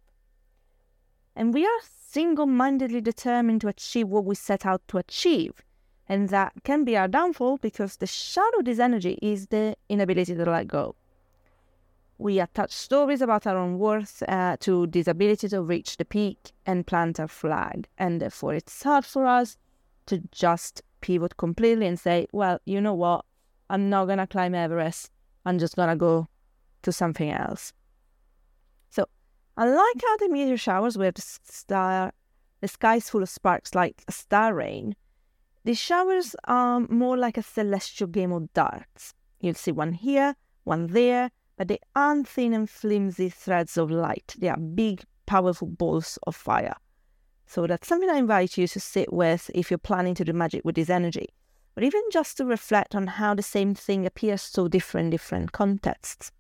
And 1.36 1.54
we 1.54 1.66
are 1.66 1.80
single 1.84 2.46
mindedly 2.46 3.00
determined 3.00 3.62
to 3.62 3.70
achieve 3.70 4.10
what 4.10 4.26
we 4.26 4.36
set 4.36 4.66
out 4.66 4.82
to 4.90 4.98
achieve. 4.98 5.64
And 6.12 6.28
that 6.28 6.52
can 6.66 6.84
be 6.84 6.98
our 6.98 7.08
downfall 7.08 7.60
because 7.60 7.96
the 7.96 8.06
shadow 8.06 8.58
of 8.60 8.66
this 8.66 8.80
energy 8.80 9.18
is 9.22 9.48
the 9.48 9.78
inability 9.88 10.36
to 10.36 10.44
let 10.44 10.68
go. 10.68 10.94
We 12.18 12.42
attach 12.42 12.72
stories 12.72 13.22
about 13.22 13.48
our 13.48 13.56
own 13.56 13.80
worth 13.80 14.22
uh, 14.28 14.58
to 14.60 14.88
this 14.88 15.08
ability 15.08 15.48
to 15.48 15.62
reach 15.62 15.96
the 15.96 16.04
peak 16.04 16.52
and 16.66 16.86
plant 16.86 17.18
our 17.22 17.30
flag. 17.30 17.88
And 17.98 18.22
therefore, 18.22 18.56
it's 18.56 18.84
hard 18.84 19.06
for 19.06 19.26
us 19.26 19.56
to 20.08 20.22
just 20.34 20.82
pivot 21.00 21.38
completely 21.38 21.88
and 21.88 21.98
say, 21.98 22.28
well, 22.34 22.60
you 22.66 22.82
know 22.82 22.94
what? 22.94 23.24
I'm 23.70 23.90
not 23.90 24.08
going 24.08 24.18
to 24.18 24.28
climb 24.28 24.54
Everest. 24.54 25.12
I'm 25.46 25.60
just 25.60 25.78
going 25.78 25.88
to 25.88 25.96
go 25.96 26.28
to 26.82 26.92
something 26.92 27.32
else. 27.32 27.72
So, 28.90 29.06
unlike 29.56 30.02
the 30.20 30.28
meteor 30.30 30.58
showers 30.58 30.98
where 30.98 31.12
the, 31.14 31.22
star, 31.22 32.12
the 32.60 32.68
sky 32.68 32.98
is 32.98 33.10
full 33.10 33.24
of 33.24 33.30
sparks 33.30 33.74
like 33.74 34.04
star 34.10 34.54
rain, 34.54 34.98
the 35.64 35.74
showers 35.76 36.36
are 36.46 36.80
more 36.82 37.18
like 37.18 37.38
a 37.38 37.44
celestial 37.44 38.08
game 38.08 38.32
of 38.32 38.52
darts. 38.54 39.14
You'll 39.40 39.54
see 39.54 39.72
one 39.72 39.94
here, 39.94 40.36
one 40.64 40.88
there, 40.88 41.32
but 41.58 41.68
they 41.68 41.80
aren't 41.96 42.28
thin 42.28 42.54
and 42.54 42.70
flimsy 42.70 43.30
threads 43.30 43.78
of 43.78 43.92
light. 43.92 44.36
They 44.40 44.50
are 44.50 44.58
big, 44.58 45.04
powerful 45.26 45.68
balls 45.68 46.18
of 46.26 46.36
fire. 46.36 46.76
So 47.46 47.68
that's 47.68 47.88
something 47.88 48.10
I 48.10 48.18
invite 48.18 48.58
you 48.58 48.68
to 48.68 48.80
sit 48.80 49.12
with 49.14 49.52
if 49.54 49.70
you're 49.70 49.78
planning 49.78 50.16
to 50.16 50.26
do 50.26 50.34
magic 50.34 50.62
with 50.64 50.76
this 50.76 50.90
energy, 50.90 51.28
but 51.76 51.84
even 51.84 52.02
just 52.12 52.38
to 52.38 52.46
reflect 52.46 52.96
on 52.96 53.08
how 53.08 53.36
the 53.36 53.44
same 53.44 53.76
thing 53.76 54.06
appears 54.06 54.42
so 54.42 54.68
different 54.68 55.06
in 55.06 55.12
different 55.12 55.52
contexts. 55.52 56.32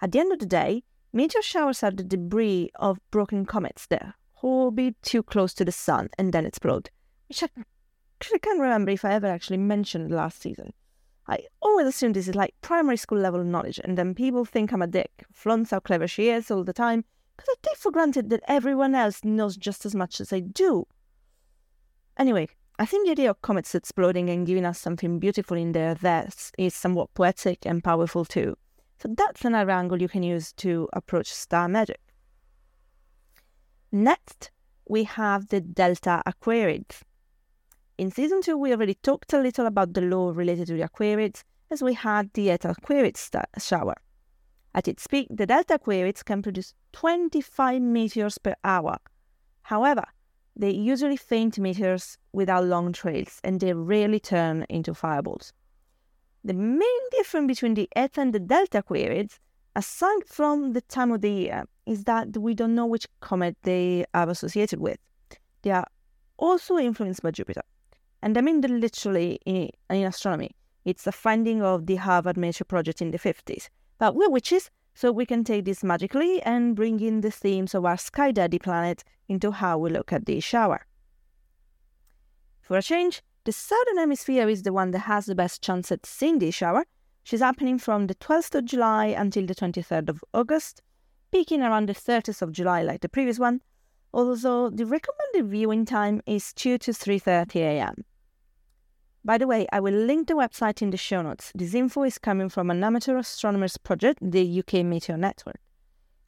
At 0.00 0.12
the 0.12 0.20
end 0.20 0.32
of 0.32 0.38
the 0.38 0.46
day, 0.46 0.84
meteor 1.12 1.42
showers 1.42 1.82
are 1.82 1.90
the 1.90 2.04
debris 2.04 2.70
of 2.76 3.00
broken 3.10 3.46
comets 3.46 3.86
that 3.86 4.14
orbit 4.42 4.94
too 5.02 5.22
close 5.22 5.54
to 5.54 5.64
the 5.64 5.72
sun 5.72 6.10
and 6.18 6.32
then 6.32 6.44
explode, 6.44 6.90
which 7.28 7.42
I 7.42 7.48
actually 8.24 8.38
can't 8.38 8.60
remember 8.60 8.90
if 8.90 9.04
I 9.04 9.12
ever 9.12 9.26
actually 9.26 9.58
mentioned 9.58 10.10
last 10.10 10.40
season. 10.40 10.72
I 11.28 11.40
always 11.60 11.86
assume 11.86 12.14
this 12.14 12.26
is 12.26 12.34
like 12.34 12.54
primary 12.62 12.96
school 12.96 13.18
level 13.18 13.44
knowledge, 13.44 13.78
and 13.84 13.98
then 13.98 14.14
people 14.14 14.46
think 14.46 14.72
I'm 14.72 14.80
a 14.80 14.86
dick, 14.86 15.26
flaunts 15.30 15.72
how 15.72 15.80
clever 15.80 16.08
she 16.08 16.30
is 16.30 16.50
all 16.50 16.64
the 16.64 16.72
time, 16.72 17.04
because 17.36 17.50
I 17.50 17.54
take 17.60 17.76
for 17.76 17.92
granted 17.92 18.30
that 18.30 18.42
everyone 18.48 18.94
else 18.94 19.24
knows 19.24 19.58
just 19.58 19.84
as 19.84 19.94
much 19.94 20.22
as 20.22 20.32
I 20.32 20.40
do. 20.40 20.86
Anyway, 22.16 22.48
I 22.78 22.86
think 22.86 23.04
the 23.04 23.12
idea 23.12 23.28
of 23.28 23.42
comets 23.42 23.74
exploding 23.74 24.30
and 24.30 24.46
giving 24.46 24.64
us 24.64 24.80
something 24.80 25.18
beautiful 25.18 25.58
in 25.58 25.72
their 25.72 25.94
deaths 25.94 26.50
is 26.56 26.74
somewhat 26.74 27.12
poetic 27.12 27.66
and 27.66 27.84
powerful 27.84 28.24
too. 28.24 28.56
So 29.00 29.14
that's 29.14 29.44
another 29.44 29.72
angle 29.72 30.00
you 30.00 30.08
can 30.08 30.22
use 30.22 30.54
to 30.54 30.88
approach 30.94 31.30
star 31.30 31.68
magic. 31.68 32.00
Next, 33.92 34.50
we 34.88 35.04
have 35.04 35.48
the 35.48 35.60
Delta 35.60 36.22
Aquarids. 36.26 37.02
In 37.96 38.10
season 38.10 38.42
2, 38.42 38.56
we 38.56 38.72
already 38.72 38.94
talked 38.94 39.32
a 39.32 39.40
little 39.40 39.66
about 39.66 39.94
the 39.94 40.00
law 40.00 40.32
related 40.34 40.66
to 40.66 40.74
the 40.74 40.82
Aquarids, 40.82 41.44
as 41.70 41.80
we 41.80 41.94
had 41.94 42.28
the 42.32 42.50
Eta 42.50 42.70
Aquarids 42.70 43.20
star- 43.20 43.46
shower. 43.56 43.94
At 44.74 44.88
its 44.88 45.06
peak, 45.06 45.28
the 45.30 45.46
Delta 45.46 45.74
Aquarids 45.74 46.24
can 46.24 46.42
produce 46.42 46.74
25 46.92 47.80
meteors 47.80 48.36
per 48.38 48.56
hour. 48.64 48.98
However, 49.62 50.02
they 50.56 50.70
usually 50.70 51.16
faint 51.16 51.56
meteors 51.60 52.18
without 52.32 52.64
long 52.64 52.92
trails 52.92 53.40
and 53.44 53.60
they 53.60 53.72
rarely 53.72 54.18
turn 54.18 54.66
into 54.68 54.92
fireballs. 54.92 55.52
The 56.42 56.54
main 56.54 57.00
difference 57.12 57.46
between 57.46 57.74
the 57.74 57.88
Eta 57.94 58.20
and 58.20 58.32
the 58.34 58.40
Delta 58.40 58.78
Aquarids, 58.78 59.38
aside 59.76 60.26
from 60.26 60.72
the 60.72 60.80
time 60.80 61.12
of 61.12 61.20
the 61.20 61.30
year, 61.30 61.64
is 61.86 62.02
that 62.04 62.36
we 62.36 62.54
don't 62.54 62.74
know 62.74 62.86
which 62.86 63.06
comet 63.20 63.56
they 63.62 64.04
are 64.14 64.28
associated 64.28 64.80
with. 64.80 64.98
They 65.62 65.70
are 65.70 65.86
also 66.38 66.76
influenced 66.76 67.22
by 67.22 67.30
Jupiter. 67.30 67.62
And 68.24 68.36
I 68.36 68.40
mean 68.40 68.60
literally 68.62 69.38
in, 69.46 69.70
in 69.88 70.06
astronomy. 70.06 70.56
It's 70.84 71.06
a 71.06 71.12
finding 71.12 71.62
of 71.62 71.86
the 71.86 71.96
Harvard 71.96 72.36
Meteor 72.36 72.64
Project 72.64 73.00
in 73.00 73.12
the 73.12 73.18
50s. 73.18 73.68
But 73.98 74.16
we're 74.16 74.30
witches, 74.30 74.70
so 74.94 75.12
we 75.12 75.26
can 75.26 75.44
take 75.44 75.64
this 75.64 75.84
magically 75.84 76.42
and 76.42 76.74
bring 76.74 76.98
in 77.00 77.20
the 77.20 77.30
themes 77.30 77.74
of 77.74 77.84
our 77.84 77.98
Sky 77.98 78.32
Daddy 78.32 78.58
planet 78.58 79.04
into 79.28 79.52
how 79.52 79.78
we 79.78 79.90
look 79.90 80.12
at 80.12 80.26
the 80.26 80.40
shower. 80.40 80.86
For 82.62 82.78
a 82.78 82.82
change, 82.82 83.22
the 83.44 83.52
southern 83.52 83.98
hemisphere 83.98 84.48
is 84.48 84.62
the 84.62 84.72
one 84.72 84.90
that 84.92 85.00
has 85.00 85.26
the 85.26 85.34
best 85.34 85.62
chance 85.62 85.92
at 85.92 86.06
seeing 86.06 86.38
the 86.38 86.50
shower, 86.50 86.84
She's 87.24 87.40
happening 87.40 87.78
from 87.78 88.06
the 88.06 88.14
12th 88.14 88.54
of 88.54 88.66
July 88.66 89.06
until 89.06 89.46
the 89.46 89.54
23rd 89.54 90.10
of 90.10 90.22
August, 90.34 90.82
peaking 91.32 91.62
around 91.62 91.88
the 91.88 91.94
30th 91.94 92.42
of 92.42 92.52
July 92.52 92.82
like 92.82 93.00
the 93.00 93.08
previous 93.08 93.38
one, 93.38 93.62
although 94.12 94.68
the 94.68 94.84
recommended 94.84 95.50
viewing 95.50 95.86
time 95.86 96.20
is 96.26 96.52
2 96.52 96.76
to 96.76 96.90
3.30 96.90 97.56
a.m. 97.56 98.04
By 99.26 99.38
the 99.38 99.46
way, 99.46 99.66
I 99.72 99.80
will 99.80 99.94
link 99.94 100.28
the 100.28 100.34
website 100.34 100.82
in 100.82 100.90
the 100.90 100.98
show 100.98 101.22
notes. 101.22 101.50
This 101.54 101.72
info 101.72 102.02
is 102.02 102.18
coming 102.18 102.50
from 102.50 102.70
an 102.70 102.84
amateur 102.84 103.16
astronomers 103.16 103.78
project, 103.78 104.18
the 104.20 104.58
UK 104.58 104.84
Meteor 104.84 105.16
Network. 105.16 105.60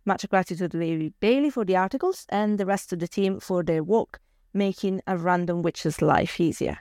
Much 0.07 0.27
gratitude 0.31 0.71
to 0.71 0.79
David 0.79 1.13
Bailey 1.21 1.51
for 1.51 1.67
the 1.67 1.77
articles 1.77 2.25
and 2.31 2.57
the 2.57 2.65
rest 2.65 2.95
of 2.95 3.01
the 3.01 3.09
team 3.09 3.39
for 3.39 3.63
their 3.63 3.83
work, 3.83 4.19
making 4.55 5.03
a 5.07 5.19
random 5.19 5.61
witch's 5.61 6.01
life 6.01 6.41
easier. 6.41 6.79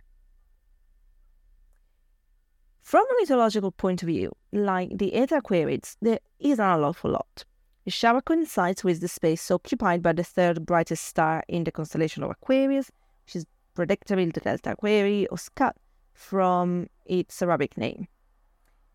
From 2.81 3.03
a 3.03 3.15
mythological 3.19 3.71
point 3.71 4.01
of 4.01 4.07
view, 4.07 4.31
like 4.53 4.97
the 4.97 5.15
Eta 5.15 5.41
Aquarids, 5.41 5.97
there 6.01 6.19
is 6.39 6.59
an 6.59 6.81
awful 6.81 7.11
lot. 7.11 7.43
The 7.83 7.91
shower 7.91 8.21
coincides 8.21 8.85
with 8.85 9.01
the 9.01 9.09
space 9.09 9.51
occupied 9.51 10.01
by 10.01 10.13
the 10.13 10.23
third 10.23 10.65
brightest 10.65 11.03
star 11.03 11.43
in 11.49 11.65
the 11.65 11.73
constellation 11.73 12.23
of 12.23 12.29
Aquarius, 12.31 12.89
which 13.25 13.35
is 13.35 13.45
predictably 13.75 14.33
the 14.33 14.39
Delta 14.39 14.75
Aquarii 14.75 15.27
or 15.29 15.37
Skat, 15.37 15.75
from 16.15 16.87
its 17.05 17.41
Arabic 17.41 17.77
name. 17.77 18.07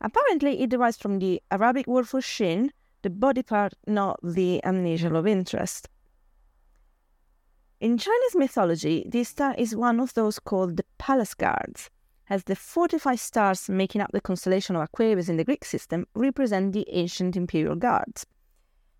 Apparently, 0.01 0.63
it 0.63 0.71
derives 0.71 0.97
from 0.97 1.19
the 1.19 1.41
Arabic 1.51 1.87
word 1.87 2.09
for 2.09 2.21
shin, 2.21 2.73
the 3.03 3.11
body 3.11 3.43
part, 3.43 3.75
not 3.87 4.19
the 4.23 4.65
amnesia 4.65 5.15
of 5.15 5.27
interest. 5.27 5.89
In 7.81 7.99
Chinese 7.99 8.35
mythology, 8.35 9.07
this 9.09 9.29
star 9.29 9.55
is 9.57 9.77
one 9.77 10.01
of 10.01 10.15
those 10.15 10.39
called 10.39 10.77
the 10.77 10.85
palace 10.99 11.35
guards, 11.35 11.91
as 12.29 12.45
the 12.45 12.57
45 12.57 13.21
stars 13.21 13.69
making 13.69 14.01
up 14.01 14.11
the 14.13 14.21
constellation 14.21 14.77
of 14.77 14.83
Aquarius 14.83 15.29
in 15.29 15.37
the 15.37 15.45
Greek 15.45 15.65
system 15.65 16.07
represent 16.15 16.73
the 16.73 16.87
ancient 16.91 17.37
imperial 17.37 17.77
guards. 17.77 18.27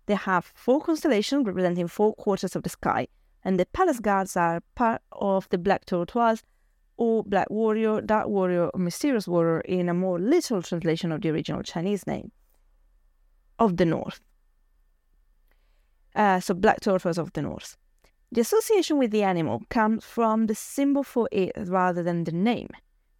They 0.05 0.15
have 0.15 0.51
four 0.55 0.81
constellations 0.81 1.45
representing 1.45 1.87
four 1.87 2.15
quarters 2.15 2.55
of 2.55 2.63
the 2.63 2.69
sky, 2.69 3.07
and 3.43 3.59
the 3.59 3.65
palace 3.67 3.99
guards 3.99 4.35
are 4.35 4.61
part 4.75 5.01
of 5.11 5.49
the 5.49 5.57
Black 5.57 5.85
Tortoise 5.85 6.43
or 6.97 7.23
Black 7.23 7.49
Warrior, 7.49 8.01
Dark 8.01 8.27
Warrior, 8.27 8.67
or 8.67 8.79
Mysterious 8.79 9.27
Warrior 9.27 9.61
in 9.61 9.89
a 9.89 9.93
more 9.93 10.19
literal 10.19 10.61
translation 10.61 11.11
of 11.11 11.21
the 11.21 11.29
original 11.29 11.63
Chinese 11.63 12.05
name 12.05 12.31
of 13.59 13.77
the 13.77 13.85
North. 13.85 14.19
Uh, 16.15 16.39
so 16.39 16.53
Black 16.53 16.81
Tortoise 16.81 17.17
of 17.17 17.31
the 17.33 17.41
North. 17.41 17.77
The 18.31 18.41
association 18.41 18.97
with 18.97 19.11
the 19.11 19.23
animal 19.23 19.61
comes 19.69 20.05
from 20.05 20.47
the 20.47 20.55
symbol 20.55 21.03
for 21.03 21.27
it 21.31 21.51
rather 21.57 22.01
than 22.01 22.23
the 22.23 22.31
name, 22.31 22.69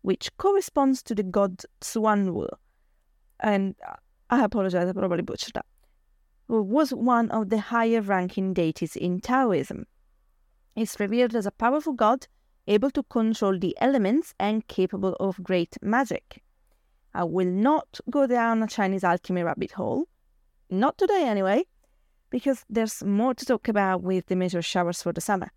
which 0.01 0.35
corresponds 0.37 1.03
to 1.03 1.15
the 1.15 1.23
god 1.23 1.63
Xuanwu. 1.81 2.47
And 3.39 3.75
I 4.29 4.43
apologize, 4.43 4.87
I 4.87 4.93
probably 4.93 5.23
butchered 5.23 5.55
that. 5.55 5.65
Who 6.47 6.61
was 6.61 6.93
one 6.93 7.29
of 7.31 7.49
the 7.49 7.59
higher 7.59 8.01
ranking 8.01 8.53
deities 8.53 8.95
in 8.95 9.19
Taoism. 9.19 9.85
It's 10.75 10.99
revered 10.99 11.35
as 11.35 11.45
a 11.45 11.51
powerful 11.51 11.93
god 11.93 12.27
able 12.67 12.91
to 12.91 13.03
control 13.03 13.57
the 13.57 13.75
elements 13.79 14.33
and 14.39 14.67
capable 14.67 15.13
of 15.19 15.43
great 15.43 15.77
magic. 15.81 16.43
I 17.13 17.23
will 17.23 17.47
not 17.47 17.99
go 18.09 18.27
down 18.27 18.63
a 18.63 18.67
Chinese 18.67 19.03
alchemy 19.03 19.43
rabbit 19.43 19.71
hole, 19.71 20.07
not 20.69 20.97
today 20.97 21.23
anyway, 21.25 21.65
because 22.29 22.63
there's 22.69 23.03
more 23.03 23.33
to 23.33 23.45
talk 23.45 23.67
about 23.67 24.01
with 24.01 24.27
the 24.27 24.35
major 24.35 24.61
showers 24.61 25.03
for 25.03 25.11
the 25.11 25.21
summer. 25.21 25.51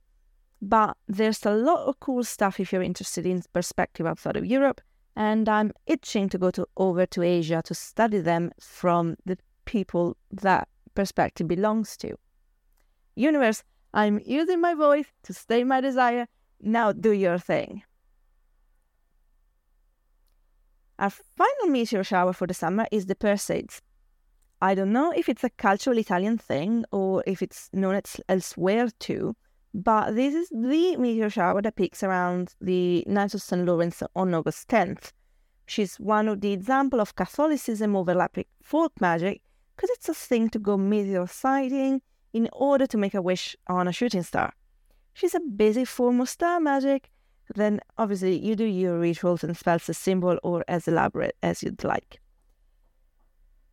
But 0.61 0.97
there's 1.07 1.45
a 1.45 1.53
lot 1.53 1.87
of 1.87 2.01
cool 2.01 2.25
stuff 2.25 2.59
if 2.59 2.73
you're 2.73 2.83
interested 2.83 3.27
in 3.27 3.43
perspective 3.53 4.07
outside 4.07 4.37
of 4.37 4.47
Europe 4.47 4.81
and 5.17 5.49
I'm 5.49 5.73
itching 5.87 6.29
to 6.31 6.39
go 6.39 6.51
to, 6.53 6.67
over 6.77 7.07
to 7.07 7.23
Asia 7.23 7.63
to 7.65 7.75
study 7.75 8.19
them 8.19 8.51
from 8.61 9.17
the 9.25 9.39
people 9.65 10.17
that 10.31 10.69
perspective 10.95 11.49
belongs 11.49 11.97
to. 11.99 12.17
Universe, 13.15 13.63
I'm 13.93 14.21
using 14.25 14.61
my 14.61 14.75
voice 14.75 15.07
to 15.25 15.33
state 15.33 15.67
my 15.67 15.81
desire. 15.81 16.27
Now 16.61 16.93
do 16.93 17.13
your 17.13 17.39
thing. 17.39 17.83
Our 20.99 21.11
final 21.11 21.67
meteor 21.69 22.05
shower 22.05 22.33
for 22.33 22.47
the 22.47 22.55
summer 22.55 22.87
is 22.93 23.07
the 23.07 23.15
Perseids. 23.15 23.81
I 24.63 24.75
don't 24.75 24.93
know 24.93 25.13
if 25.15 25.29
it's 25.29 25.45
a 25.45 25.51
cultural 25.51 25.99
Italian 25.99 26.39
thing 26.39 26.85
or 26.93 27.23
if 27.27 27.43
it's 27.43 27.69
known 27.73 28.01
elsewhere 28.29 28.89
too, 28.99 29.35
but 29.75 30.15
this 30.15 30.35
is 30.35 30.49
the 30.51 30.97
meteor 30.97 31.29
shower 31.29 31.61
that 31.63 31.77
peaks 31.77 32.03
around 32.03 32.55
the 32.61 33.05
Night 33.09 33.35
of 33.35 33.43
St. 33.43 33.67
Lawrence 33.67 34.03
on 34.15 34.33
August 34.33 34.69
10th. 34.69 35.11
She's 35.67 35.97
one 35.97 36.29
of 36.29 36.41
the 36.41 36.53
example 36.53 37.01
of 37.01 37.17
Catholicism 37.17 37.97
overlapping 37.97 38.47
folk 38.63 38.93
magic 39.01 39.43
because 39.75 39.91
it's 39.91 40.09
a 40.09 40.15
thing 40.15 40.49
to 40.51 40.59
go 40.59 40.77
meteor 40.77 41.27
sighting 41.27 42.03
in 42.33 42.49
order 42.53 42.87
to 42.87 42.97
make 42.97 43.15
a 43.15 43.23
wish 43.23 43.57
on 43.67 43.89
a 43.89 43.93
shooting 43.93 44.23
star. 44.23 44.55
She's 45.15 45.35
a 45.35 45.41
basic 45.41 45.87
form 45.87 46.21
of 46.21 46.29
star 46.29 46.61
magic. 46.61 47.11
Then 47.55 47.81
obviously 47.97 48.37
you 48.39 48.57
do 48.57 48.65
your 48.65 48.99
rituals 48.99 49.45
and 49.45 49.57
spells 49.57 49.89
as 49.89 49.97
simple 49.97 50.39
or 50.43 50.65
as 50.67 50.89
elaborate 50.89 51.37
as 51.43 51.63
you'd 51.63 51.85
like. 51.85 52.21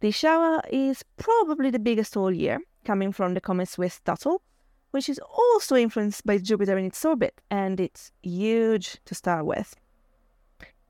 The 0.02 0.12
shower 0.12 0.62
is 0.72 1.04
probably 1.18 1.70
the 1.70 1.80
biggest 1.80 2.18
all 2.18 2.32
year, 2.32 2.60
coming 2.86 3.12
from 3.12 3.34
the 3.34 3.42
comet 3.42 3.70
Swift 3.70 4.04
Tuttle, 4.06 4.42
which 4.92 5.08
is 5.08 5.20
also 5.20 5.76
influenced 5.76 6.26
by 6.26 6.38
Jupiter 6.38 6.78
in 6.78 6.86
its 6.86 7.06
orbit, 7.06 7.40
and 7.50 7.80
it's 7.80 8.12
huge 8.22 8.98
to 9.06 9.16
start 9.16 9.46
with. 9.46 9.76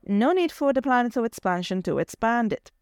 No 0.06 0.32
need 0.32 0.50
for 0.50 0.72
the 0.72 0.82
planet 0.82 1.16
of 1.16 1.24
expansion 1.24 1.82
to 1.82 1.98
expand 1.98 2.52
it. 2.52 2.72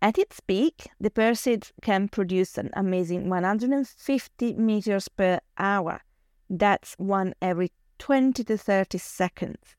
At 0.00 0.16
its 0.16 0.38
peak, 0.40 0.90
the 1.00 1.10
Perseid 1.10 1.72
can 1.82 2.08
produce 2.08 2.56
an 2.56 2.70
amazing 2.74 3.28
150 3.28 4.54
meters 4.54 5.08
per 5.08 5.40
hour. 5.58 6.02
That's 6.48 6.94
one 6.98 7.34
every 7.42 7.72
20 7.98 8.44
to 8.44 8.56
30 8.56 8.98
seconds. 8.98 9.74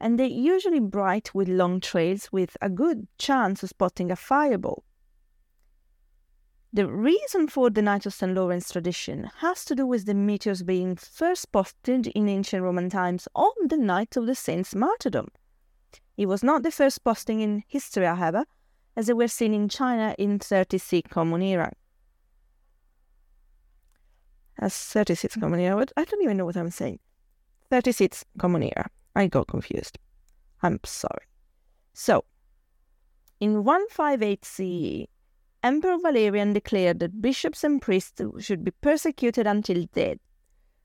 And 0.00 0.18
they're 0.18 0.26
usually 0.26 0.78
bright 0.78 1.34
with 1.34 1.48
long 1.48 1.80
trails 1.80 2.28
with 2.30 2.56
a 2.62 2.70
good 2.70 3.08
chance 3.18 3.64
of 3.64 3.70
spotting 3.70 4.12
a 4.12 4.16
fireball. 4.16 4.84
The 6.72 6.86
reason 6.86 7.48
for 7.48 7.68
the 7.68 7.82
Night 7.82 8.06
of 8.06 8.14
St. 8.14 8.34
Lawrence 8.34 8.70
tradition 8.70 9.28
has 9.38 9.64
to 9.64 9.74
do 9.74 9.86
with 9.86 10.06
the 10.06 10.14
meteors 10.14 10.62
being 10.62 10.94
first 10.94 11.42
spotted 11.42 12.06
in 12.08 12.28
ancient 12.28 12.62
Roman 12.62 12.90
times 12.90 13.26
on 13.34 13.50
the 13.66 13.78
night 13.78 14.16
of 14.16 14.26
the 14.26 14.36
saint's 14.36 14.74
martyrdom. 14.74 15.28
It 16.16 16.26
was 16.26 16.44
not 16.44 16.62
the 16.62 16.70
first 16.70 16.96
spotting 16.96 17.40
in 17.40 17.64
history, 17.66 18.04
however, 18.04 18.44
as 18.98 19.06
they 19.06 19.12
were 19.12 19.28
seen 19.28 19.54
in 19.54 19.68
China 19.68 20.12
in 20.18 20.40
36 20.40 21.08
Common 21.12 21.40
Era. 21.40 21.72
As 24.58 24.76
36 24.76 25.36
mm. 25.36 25.40
Common 25.40 25.60
Era, 25.60 25.86
I 25.96 26.04
don't 26.04 26.20
even 26.20 26.36
know 26.36 26.44
what 26.44 26.56
I'm 26.56 26.72
saying. 26.72 26.98
36 27.70 28.24
Common 28.38 28.64
Era. 28.64 28.90
I 29.14 29.28
got 29.28 29.46
confused. 29.46 30.00
I'm 30.64 30.80
sorry. 30.84 31.26
So, 31.92 32.24
in 33.38 33.62
158 33.62 34.44
CE, 34.44 35.06
Emperor 35.62 35.98
Valerian 36.02 36.52
declared 36.52 36.98
that 36.98 37.22
bishops 37.22 37.62
and 37.62 37.80
priests 37.80 38.20
should 38.40 38.64
be 38.64 38.72
persecuted 38.72 39.46
until 39.46 39.86
dead, 39.94 40.18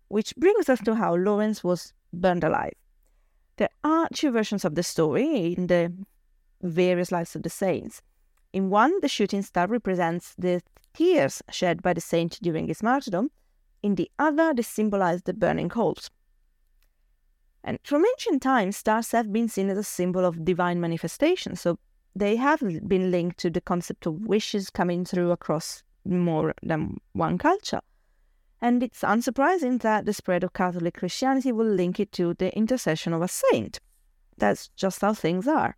which 0.10 0.36
brings 0.36 0.70
us 0.70 0.80
to 0.86 0.94
how 0.94 1.16
Lawrence 1.16 1.64
was 1.64 1.94
burned 2.14 2.44
alive. 2.44 2.74
There 3.58 3.70
are 3.84 4.08
two 4.14 4.30
versions 4.30 4.66
of 4.66 4.76
the 4.76 4.84
story 4.84 5.56
in 5.58 5.66
the 5.66 5.92
various 6.64 7.12
lives 7.12 7.36
of 7.36 7.44
the 7.44 7.50
saints. 7.50 8.02
In 8.52 8.70
one, 8.70 9.00
the 9.02 9.08
shooting 9.08 9.42
star 9.42 9.68
represents 9.68 10.34
the 10.38 10.62
tears 10.94 11.42
shed 11.50 11.82
by 11.82 11.94
the 11.94 12.02
saint 12.02 12.40
during 12.42 12.68
his 12.68 12.84
martyrdom. 12.84 13.32
In 13.82 13.96
the 13.96 14.10
other, 14.18 14.54
they 14.54 14.62
symbolize 14.62 15.24
the 15.24 15.34
burning 15.34 15.70
coals. 15.70 16.10
And 17.64 17.80
from 17.84 18.06
ancient 18.06 18.42
times, 18.42 18.78
stars 18.78 19.12
have 19.12 19.32
been 19.32 19.48
seen 19.48 19.70
as 19.70 19.78
a 19.78 19.84
symbol 19.84 20.26
of 20.26 20.46
divine 20.46 20.80
manifestation, 20.80 21.56
so 21.56 21.80
they 22.16 22.36
have 22.36 22.60
been 22.88 23.10
linked 23.10 23.40
to 23.40 23.50
the 23.50 23.62
concept 23.62 24.06
of 24.06 24.26
wishes 24.26 24.70
coming 24.70 25.06
through 25.06 25.32
across 25.32 25.84
more 26.06 26.54
than 26.62 26.98
one 27.14 27.38
culture. 27.38 27.82
And 28.62 28.84
it's 28.84 29.02
unsurprising 29.02 29.82
that 29.82 30.06
the 30.06 30.14
spread 30.14 30.44
of 30.44 30.54
Catholic 30.54 30.96
Christianity 30.96 31.52
will 31.52 31.68
link 31.68 32.00
it 32.00 32.12
to 32.14 32.34
the 32.34 32.56
intercession 32.56 33.14
of 33.14 33.22
a 33.22 33.28
saint. 33.28 33.80
That's 34.38 34.70
just 34.70 35.02
how 35.02 35.14
things 35.14 35.48
are. 35.48 35.76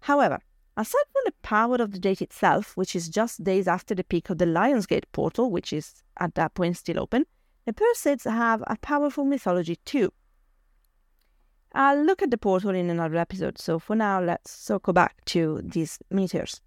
However, 0.00 0.40
aside 0.76 1.04
from 1.12 1.22
the 1.24 1.34
power 1.42 1.76
of 1.76 1.92
the 1.92 1.98
date 1.98 2.22
itself, 2.22 2.76
which 2.76 2.96
is 2.96 3.08
just 3.08 3.44
days 3.44 3.68
after 3.68 3.94
the 3.94 4.04
peak 4.04 4.30
of 4.30 4.38
the 4.38 4.46
Lionsgate 4.46 5.04
portal, 5.12 5.50
which 5.50 5.72
is 5.72 6.02
at 6.18 6.34
that 6.34 6.54
point 6.54 6.76
still 6.76 7.00
open, 7.00 7.26
the 7.66 7.72
Perseids 7.72 8.30
have 8.30 8.64
a 8.66 8.76
powerful 8.76 9.24
mythology 9.24 9.76
too. 9.84 10.12
I'll 11.72 12.02
look 12.02 12.22
at 12.22 12.30
the 12.30 12.38
portal 12.38 12.70
in 12.70 12.90
another 12.90 13.16
episode, 13.16 13.58
so 13.58 13.78
for 13.78 13.94
now 13.94 14.20
let's 14.20 14.50
circle 14.50 14.92
back 14.92 15.24
to 15.26 15.60
these 15.62 15.98
meteors. 16.10 16.60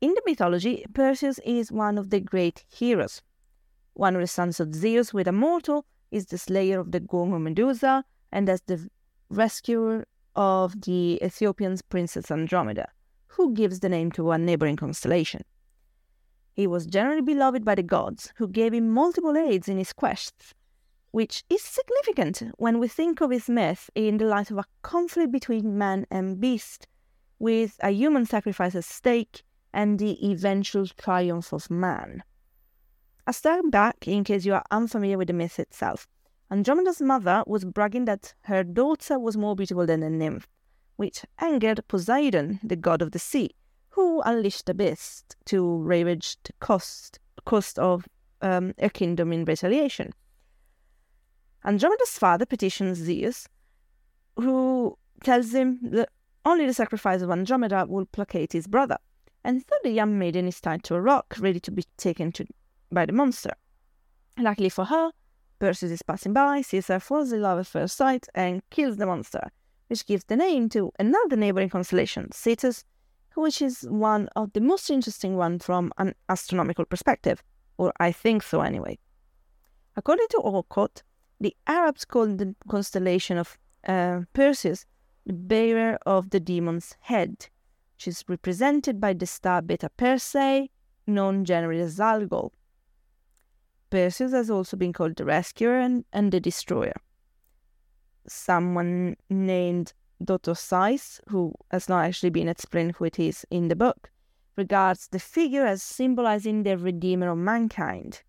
In 0.00 0.14
the 0.14 0.22
mythology, 0.26 0.84
Perseus 0.92 1.38
is 1.44 1.70
one 1.70 1.96
of 1.96 2.10
the 2.10 2.18
great 2.18 2.64
heroes. 2.68 3.22
One 3.94 4.16
of 4.16 4.20
the 4.20 4.26
sons 4.26 4.58
of 4.58 4.74
Zeus 4.74 5.14
with 5.14 5.28
a 5.28 5.32
mortal 5.32 5.84
is 6.10 6.26
the 6.26 6.38
slayer 6.38 6.80
of 6.80 6.90
the 6.90 6.98
Gorgon 6.98 7.44
Medusa, 7.44 8.04
and 8.32 8.48
as 8.48 8.62
the 8.62 8.88
rescuer 9.28 10.06
of 10.34 10.80
the 10.82 11.18
Ethiopian's 11.22 11.82
Princess 11.82 12.30
Andromeda, 12.30 12.88
who 13.28 13.54
gives 13.54 13.80
the 13.80 13.88
name 13.88 14.10
to 14.12 14.30
a 14.30 14.38
neighboring 14.38 14.76
constellation. 14.76 15.42
He 16.54 16.66
was 16.66 16.86
generally 16.86 17.22
beloved 17.22 17.64
by 17.64 17.74
the 17.74 17.82
gods, 17.82 18.32
who 18.36 18.46
gave 18.48 18.74
him 18.74 18.90
multiple 18.90 19.36
aids 19.36 19.68
in 19.68 19.78
his 19.78 19.92
quests, 19.92 20.54
which 21.10 21.44
is 21.48 21.62
significant 21.62 22.42
when 22.56 22.78
we 22.78 22.88
think 22.88 23.20
of 23.20 23.30
his 23.30 23.48
myth 23.48 23.90
in 23.94 24.18
the 24.18 24.26
light 24.26 24.50
of 24.50 24.58
a 24.58 24.64
conflict 24.82 25.32
between 25.32 25.78
man 25.78 26.06
and 26.10 26.40
beast, 26.40 26.86
with 27.38 27.78
a 27.82 27.90
human 27.90 28.26
sacrifice 28.26 28.74
at 28.74 28.84
stake 28.84 29.42
and 29.72 29.98
the 29.98 30.30
eventual 30.30 30.86
triumph 30.86 31.52
of 31.52 31.70
man. 31.70 32.22
A 33.26 33.32
step 33.32 33.64
back, 33.70 34.06
in 34.06 34.24
case 34.24 34.44
you 34.44 34.54
are 34.54 34.64
unfamiliar 34.70 35.16
with 35.16 35.28
the 35.28 35.32
myth 35.32 35.58
itself. 35.58 36.06
Andromeda's 36.52 37.00
mother 37.00 37.42
was 37.46 37.64
bragging 37.64 38.04
that 38.04 38.34
her 38.42 38.62
daughter 38.62 39.18
was 39.18 39.38
more 39.38 39.56
beautiful 39.56 39.86
than 39.86 40.02
a 40.02 40.10
nymph, 40.10 40.46
which 40.96 41.24
angered 41.38 41.80
Poseidon, 41.88 42.60
the 42.62 42.76
god 42.76 43.00
of 43.00 43.12
the 43.12 43.18
sea, 43.18 43.52
who 43.88 44.20
unleashed 44.20 44.66
the 44.66 44.74
beast 44.74 45.34
to 45.46 45.78
ravage 45.78 46.36
the 46.44 46.52
coast, 46.60 47.18
coast 47.46 47.78
of 47.78 48.06
um, 48.42 48.74
her 48.78 48.90
kingdom 48.90 49.32
in 49.32 49.46
retaliation. 49.46 50.12
Andromeda's 51.64 52.18
father 52.18 52.44
petitions 52.44 52.98
Zeus, 52.98 53.48
who 54.36 54.98
tells 55.24 55.54
him 55.54 55.78
that 55.82 56.10
only 56.44 56.66
the 56.66 56.74
sacrifice 56.74 57.22
of 57.22 57.30
Andromeda 57.30 57.86
will 57.88 58.04
placate 58.04 58.52
his 58.52 58.66
brother, 58.66 58.98
and 59.42 59.62
so 59.62 59.74
the 59.82 59.90
young 59.90 60.18
maiden 60.18 60.46
is 60.46 60.60
tied 60.60 60.84
to 60.84 60.96
a 60.96 61.00
rock, 61.00 61.34
ready 61.38 61.60
to 61.60 61.70
be 61.70 61.84
taken 61.96 62.30
to, 62.32 62.44
by 62.90 63.06
the 63.06 63.12
monster. 63.14 63.54
Luckily 64.36 64.68
for 64.68 64.84
her, 64.84 65.12
Perseus 65.62 65.92
is 65.92 66.02
passing 66.02 66.32
by, 66.32 66.64
her 66.88 66.98
falls 66.98 67.30
in 67.30 67.40
love 67.40 67.60
at 67.60 67.68
first 67.68 67.96
sight, 67.96 68.26
and 68.34 68.68
kills 68.70 68.96
the 68.96 69.06
monster, 69.06 69.48
which 69.86 70.04
gives 70.04 70.24
the 70.24 70.34
name 70.34 70.68
to 70.70 70.90
another 70.98 71.36
neighboring 71.36 71.68
constellation, 71.68 72.32
Cetus, 72.32 72.84
which 73.36 73.62
is 73.62 73.82
one 73.82 74.28
of 74.34 74.52
the 74.54 74.60
most 74.60 74.90
interesting 74.90 75.36
ones 75.36 75.64
from 75.64 75.92
an 75.98 76.16
astronomical 76.28 76.84
perspective, 76.84 77.44
or 77.78 77.92
I 78.00 78.10
think 78.10 78.42
so 78.42 78.62
anyway. 78.62 78.98
According 79.96 80.26
to 80.30 80.38
Olcott, 80.38 81.04
the 81.40 81.54
Arabs 81.68 82.04
called 82.04 82.38
the 82.38 82.56
constellation 82.68 83.38
of 83.38 83.56
uh, 83.86 84.22
Perseus 84.32 84.84
the 85.24 85.32
bearer 85.32 85.96
of 86.04 86.30
the 86.30 86.40
demon's 86.40 86.96
head, 87.02 87.46
which 87.94 88.08
is 88.08 88.24
represented 88.26 89.00
by 89.00 89.12
the 89.12 89.26
star 89.26 89.62
Beta 89.62 89.92
Persei, 89.96 90.70
known 91.06 91.44
generally 91.44 91.82
as 91.82 92.00
Algol. 92.00 92.52
Perseus 93.92 94.32
has 94.32 94.48
also 94.48 94.74
been 94.74 94.94
called 94.94 95.16
the 95.16 95.24
rescuer 95.26 95.78
and, 95.78 96.06
and 96.14 96.32
the 96.32 96.40
destroyer. 96.40 96.94
Someone 98.26 99.18
named 99.28 99.92
Dr. 100.24 100.54
Seiss, 100.54 101.20
who 101.28 101.52
has 101.70 101.90
not 101.90 102.06
actually 102.06 102.30
been 102.30 102.48
explained 102.48 102.92
who 102.92 103.04
it 103.04 103.18
is 103.18 103.44
in 103.50 103.68
the 103.68 103.76
book, 103.76 104.10
regards 104.56 105.08
the 105.08 105.18
figure 105.18 105.66
as 105.66 105.82
symbolizing 105.82 106.62
the 106.62 106.78
redeemer 106.78 107.28
of 107.28 107.36
mankind. 107.36 108.22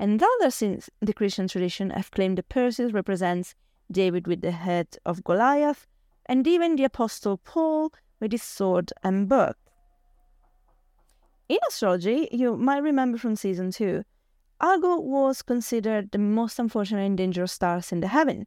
And 0.00 0.20
others 0.20 0.60
in 0.60 0.82
the 1.00 1.14
Christian 1.14 1.46
tradition 1.46 1.90
have 1.90 2.10
claimed 2.10 2.38
that 2.38 2.48
Perseus 2.48 2.92
represents 2.92 3.54
David 3.92 4.26
with 4.26 4.40
the 4.40 4.50
head 4.50 4.96
of 5.06 5.22
Goliath, 5.22 5.86
and 6.26 6.44
even 6.44 6.74
the 6.74 6.82
Apostle 6.82 7.36
Paul 7.36 7.92
with 8.18 8.32
his 8.32 8.42
sword 8.42 8.92
and 9.04 9.28
book. 9.28 9.58
In 11.48 11.58
astrology, 11.68 12.28
you 12.32 12.56
might 12.56 12.82
remember 12.82 13.16
from 13.16 13.36
season 13.36 13.70
2 13.70 14.02
Algol 14.60 15.04
was 15.04 15.42
considered 15.42 16.10
the 16.10 16.18
most 16.18 16.58
unfortunate 16.58 17.04
and 17.04 17.16
dangerous 17.18 17.52
stars 17.52 17.92
in 17.92 18.00
the 18.00 18.08
heaven. 18.08 18.46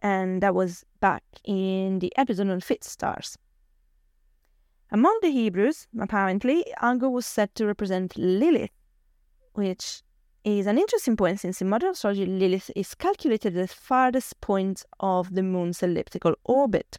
and 0.00 0.42
that 0.42 0.54
was 0.54 0.84
back 1.00 1.24
in 1.44 1.98
the 1.98 2.12
episode 2.16 2.48
on 2.48 2.60
fixed 2.60 2.90
stars. 2.90 3.36
Among 4.90 5.18
the 5.22 5.30
Hebrews, 5.30 5.86
apparently, 6.00 6.64
Algol 6.80 7.12
was 7.12 7.26
said 7.26 7.54
to 7.56 7.66
represent 7.66 8.16
Lilith, 8.16 8.70
which 9.54 10.02
is 10.44 10.66
an 10.66 10.78
interesting 10.78 11.16
point 11.16 11.40
since 11.40 11.60
in 11.60 11.68
modern 11.68 11.90
astrology, 11.90 12.24
Lilith 12.26 12.70
is 12.74 12.94
calculated 12.94 13.56
at 13.56 13.68
the 13.68 13.74
farthest 13.74 14.40
point 14.40 14.84
of 15.00 15.34
the 15.34 15.42
moon's 15.42 15.82
elliptical 15.82 16.34
orbit. 16.44 16.98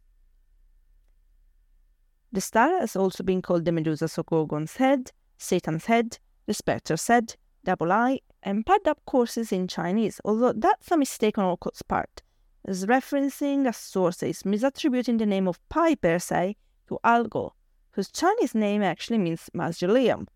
The 2.32 2.42
star 2.42 2.80
has 2.80 2.96
also 2.96 3.24
been 3.24 3.42
called 3.42 3.66
the 3.66 3.72
Medusa's 3.72 4.18
or 4.18 4.24
Gorgon's 4.24 4.76
head, 4.76 5.12
Satan's 5.38 5.86
head, 5.86 6.20
the 6.46 6.54
Spectre's 6.54 7.08
head, 7.08 7.36
Double 7.64 7.92
Eye, 7.92 8.20
and 8.42 8.66
picked 8.66 8.88
up 8.88 9.00
courses 9.06 9.52
in 9.52 9.68
Chinese, 9.68 10.22
although 10.24 10.54
that's 10.54 10.92
a 10.92 10.98
mistake 10.98 11.38
on 11.38 11.46
Olcott's 11.46 11.82
part, 11.82 12.22
as 12.66 12.86
referencing 12.86 13.68
a 13.68 13.74
source 13.74 14.24
is 14.24 14.44
misattributing 14.44 15.20
the 15.20 15.26
name 15.26 15.48
of 15.48 15.60
Pi 15.70 15.96
Persei 15.96 16.56
to 16.88 17.00
Algol, 17.04 17.56
whose 17.92 18.12
Chinese 18.12 18.56
name 18.56 18.82
actually 18.82 19.18
means 19.18 19.50
mausoleum. 19.54 20.28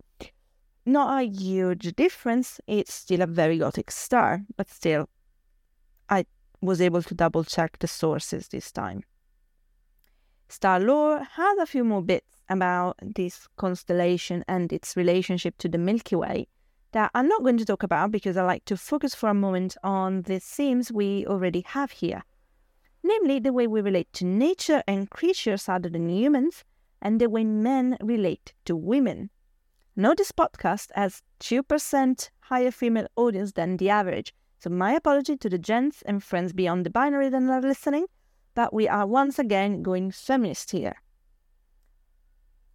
Not 0.85 1.21
a 1.21 1.25
huge 1.25 1.95
difference, 1.95 2.59
it's 2.67 2.93
still 2.93 3.21
a 3.21 3.27
very 3.27 3.57
Gothic 3.57 3.89
star, 3.89 4.41
but 4.57 4.69
still, 4.69 5.07
I 6.09 6.25
was 6.61 6.81
able 6.81 7.01
to 7.03 7.15
double 7.15 7.45
check 7.45 7.79
the 7.79 7.87
sources 7.87 8.49
this 8.49 8.71
time. 8.71 9.03
Star 10.49 10.79
Lore 10.79 11.23
has 11.23 11.57
a 11.57 11.65
few 11.65 11.83
more 11.85 12.01
bits 12.01 12.35
about 12.49 12.97
this 13.01 13.47
constellation 13.55 14.43
and 14.47 14.71
its 14.73 14.97
relationship 14.97 15.57
to 15.59 15.69
the 15.69 15.77
Milky 15.77 16.15
Way 16.15 16.47
that 16.93 17.11
I'm 17.13 17.27
not 17.27 17.43
going 17.43 17.57
to 17.57 17.65
talk 17.65 17.83
about 17.83 18.11
because 18.11 18.37
I 18.37 18.43
like 18.43 18.65
to 18.65 18.77
focus 18.77 19.13
for 19.13 19.29
a 19.29 19.33
moment 19.33 19.75
on 19.83 20.21
the 20.23 20.39
themes 20.39 20.91
we 20.91 21.25
already 21.27 21.63
have 21.67 21.91
here, 21.91 22.23
namely 23.03 23.39
the 23.39 23.51
way 23.51 23.67
we 23.67 23.81
relate 23.81 24.11
to 24.13 24.25
nature 24.25 24.83
and 24.87 25.09
creatures 25.09 25.67
other 25.67 25.89
than 25.89 26.09
humans, 26.09 26.63
and 27.01 27.19
the 27.19 27.29
way 27.29 27.43
men 27.43 27.97
relate 27.99 28.53
to 28.65 28.75
women. 28.75 29.29
Now, 29.95 30.13
this 30.13 30.31
podcast 30.31 30.89
has 30.95 31.21
2% 31.41 32.29
higher 32.39 32.71
female 32.71 33.07
audience 33.15 33.51
than 33.51 33.77
the 33.77 33.89
average, 33.89 34.33
so 34.59 34.69
my 34.69 34.93
apology 34.93 35.35
to 35.37 35.49
the 35.49 35.57
gents 35.57 36.01
and 36.03 36.23
friends 36.23 36.53
beyond 36.53 36.85
the 36.85 36.89
binary 36.89 37.29
that 37.29 37.43
are 37.43 37.61
listening, 37.61 38.05
but 38.55 38.73
we 38.73 38.87
are 38.87 39.05
once 39.05 39.37
again 39.37 39.83
going 39.83 40.11
feminist 40.11 40.71
here. 40.71 40.95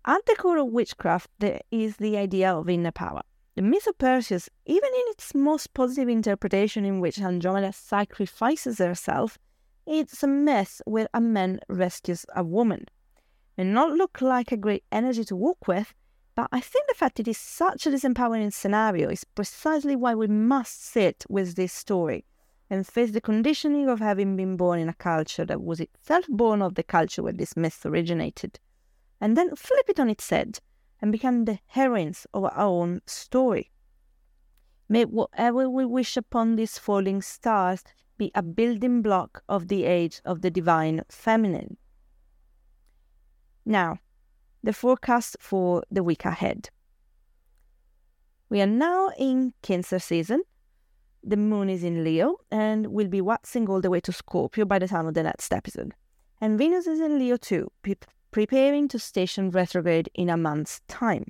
At 0.04 0.26
the 0.26 0.36
core 0.36 0.58
of 0.58 0.68
witchcraft, 0.68 1.30
there 1.38 1.60
is 1.70 1.96
the 1.96 2.16
idea 2.16 2.52
of 2.52 2.68
inner 2.68 2.92
power. 2.92 3.22
The 3.58 3.62
myth 3.62 3.88
of 3.88 3.98
Perseus, 3.98 4.48
even 4.66 4.88
in 4.88 5.02
its 5.08 5.34
most 5.34 5.74
positive 5.74 6.08
interpretation, 6.08 6.84
in 6.84 7.00
which 7.00 7.20
Andromeda 7.20 7.72
sacrifices 7.72 8.78
herself, 8.78 9.36
it's 9.84 10.22
a 10.22 10.28
myth 10.28 10.80
where 10.84 11.08
a 11.12 11.20
man 11.20 11.58
rescues 11.68 12.24
a 12.36 12.44
woman. 12.44 12.84
May 13.56 13.64
not 13.64 13.90
look 13.90 14.20
like 14.20 14.52
a 14.52 14.56
great 14.56 14.84
energy 14.92 15.24
to 15.24 15.34
work 15.34 15.66
with, 15.66 15.92
but 16.36 16.48
I 16.52 16.60
think 16.60 16.86
the 16.86 16.94
fact 16.94 17.18
it 17.18 17.26
is 17.26 17.36
such 17.36 17.84
a 17.84 17.90
disempowering 17.90 18.52
scenario 18.52 19.08
is 19.08 19.24
precisely 19.24 19.96
why 19.96 20.14
we 20.14 20.28
must 20.28 20.86
sit 20.86 21.24
with 21.28 21.56
this 21.56 21.72
story 21.72 22.26
and 22.70 22.86
face 22.86 23.10
the 23.10 23.20
conditioning 23.20 23.88
of 23.88 23.98
having 23.98 24.36
been 24.36 24.56
born 24.56 24.78
in 24.78 24.88
a 24.88 24.94
culture 24.94 25.44
that 25.46 25.62
was 25.62 25.80
itself 25.80 26.26
born 26.28 26.62
of 26.62 26.76
the 26.76 26.84
culture 26.84 27.24
where 27.24 27.32
this 27.32 27.56
myth 27.56 27.84
originated, 27.84 28.60
and 29.20 29.36
then 29.36 29.56
flip 29.56 29.88
it 29.88 29.98
on 29.98 30.08
its 30.08 30.30
head 30.30 30.60
and 31.00 31.12
become 31.12 31.44
the 31.44 31.58
heroines 31.66 32.26
of 32.34 32.44
our 32.44 32.58
own 32.58 33.00
story. 33.06 33.70
May 34.88 35.04
whatever 35.04 35.68
we 35.68 35.84
wish 35.84 36.16
upon 36.16 36.56
these 36.56 36.78
falling 36.78 37.22
stars 37.22 37.84
be 38.16 38.32
a 38.34 38.42
building 38.42 39.02
block 39.02 39.42
of 39.48 39.68
the 39.68 39.84
age 39.84 40.20
of 40.24 40.42
the 40.42 40.50
divine 40.50 41.02
feminine. 41.08 41.76
Now, 43.64 43.98
the 44.62 44.72
forecast 44.72 45.36
for 45.40 45.84
the 45.90 46.02
week 46.02 46.24
ahead. 46.24 46.70
We 48.48 48.60
are 48.60 48.66
now 48.66 49.10
in 49.18 49.52
Cancer 49.62 49.98
season. 49.98 50.42
The 51.22 51.36
moon 51.36 51.68
is 51.68 51.84
in 51.84 52.02
Leo 52.02 52.36
and 52.50 52.86
will 52.88 53.08
be 53.08 53.20
waxing 53.20 53.68
all 53.68 53.80
the 53.80 53.90
way 53.90 54.00
to 54.00 54.12
Scorpio 54.12 54.64
by 54.64 54.78
the 54.78 54.88
time 54.88 55.06
of 55.06 55.14
the 55.14 55.22
next 55.22 55.52
episode. 55.52 55.92
And 56.40 56.56
Venus 56.56 56.86
is 56.86 57.00
in 57.00 57.18
Leo 57.18 57.36
too, 57.36 57.70
preparing 58.30 58.88
to 58.88 58.98
station 58.98 59.50
retrograde 59.50 60.08
in 60.14 60.28
a 60.30 60.36
month's 60.36 60.80
time. 60.88 61.24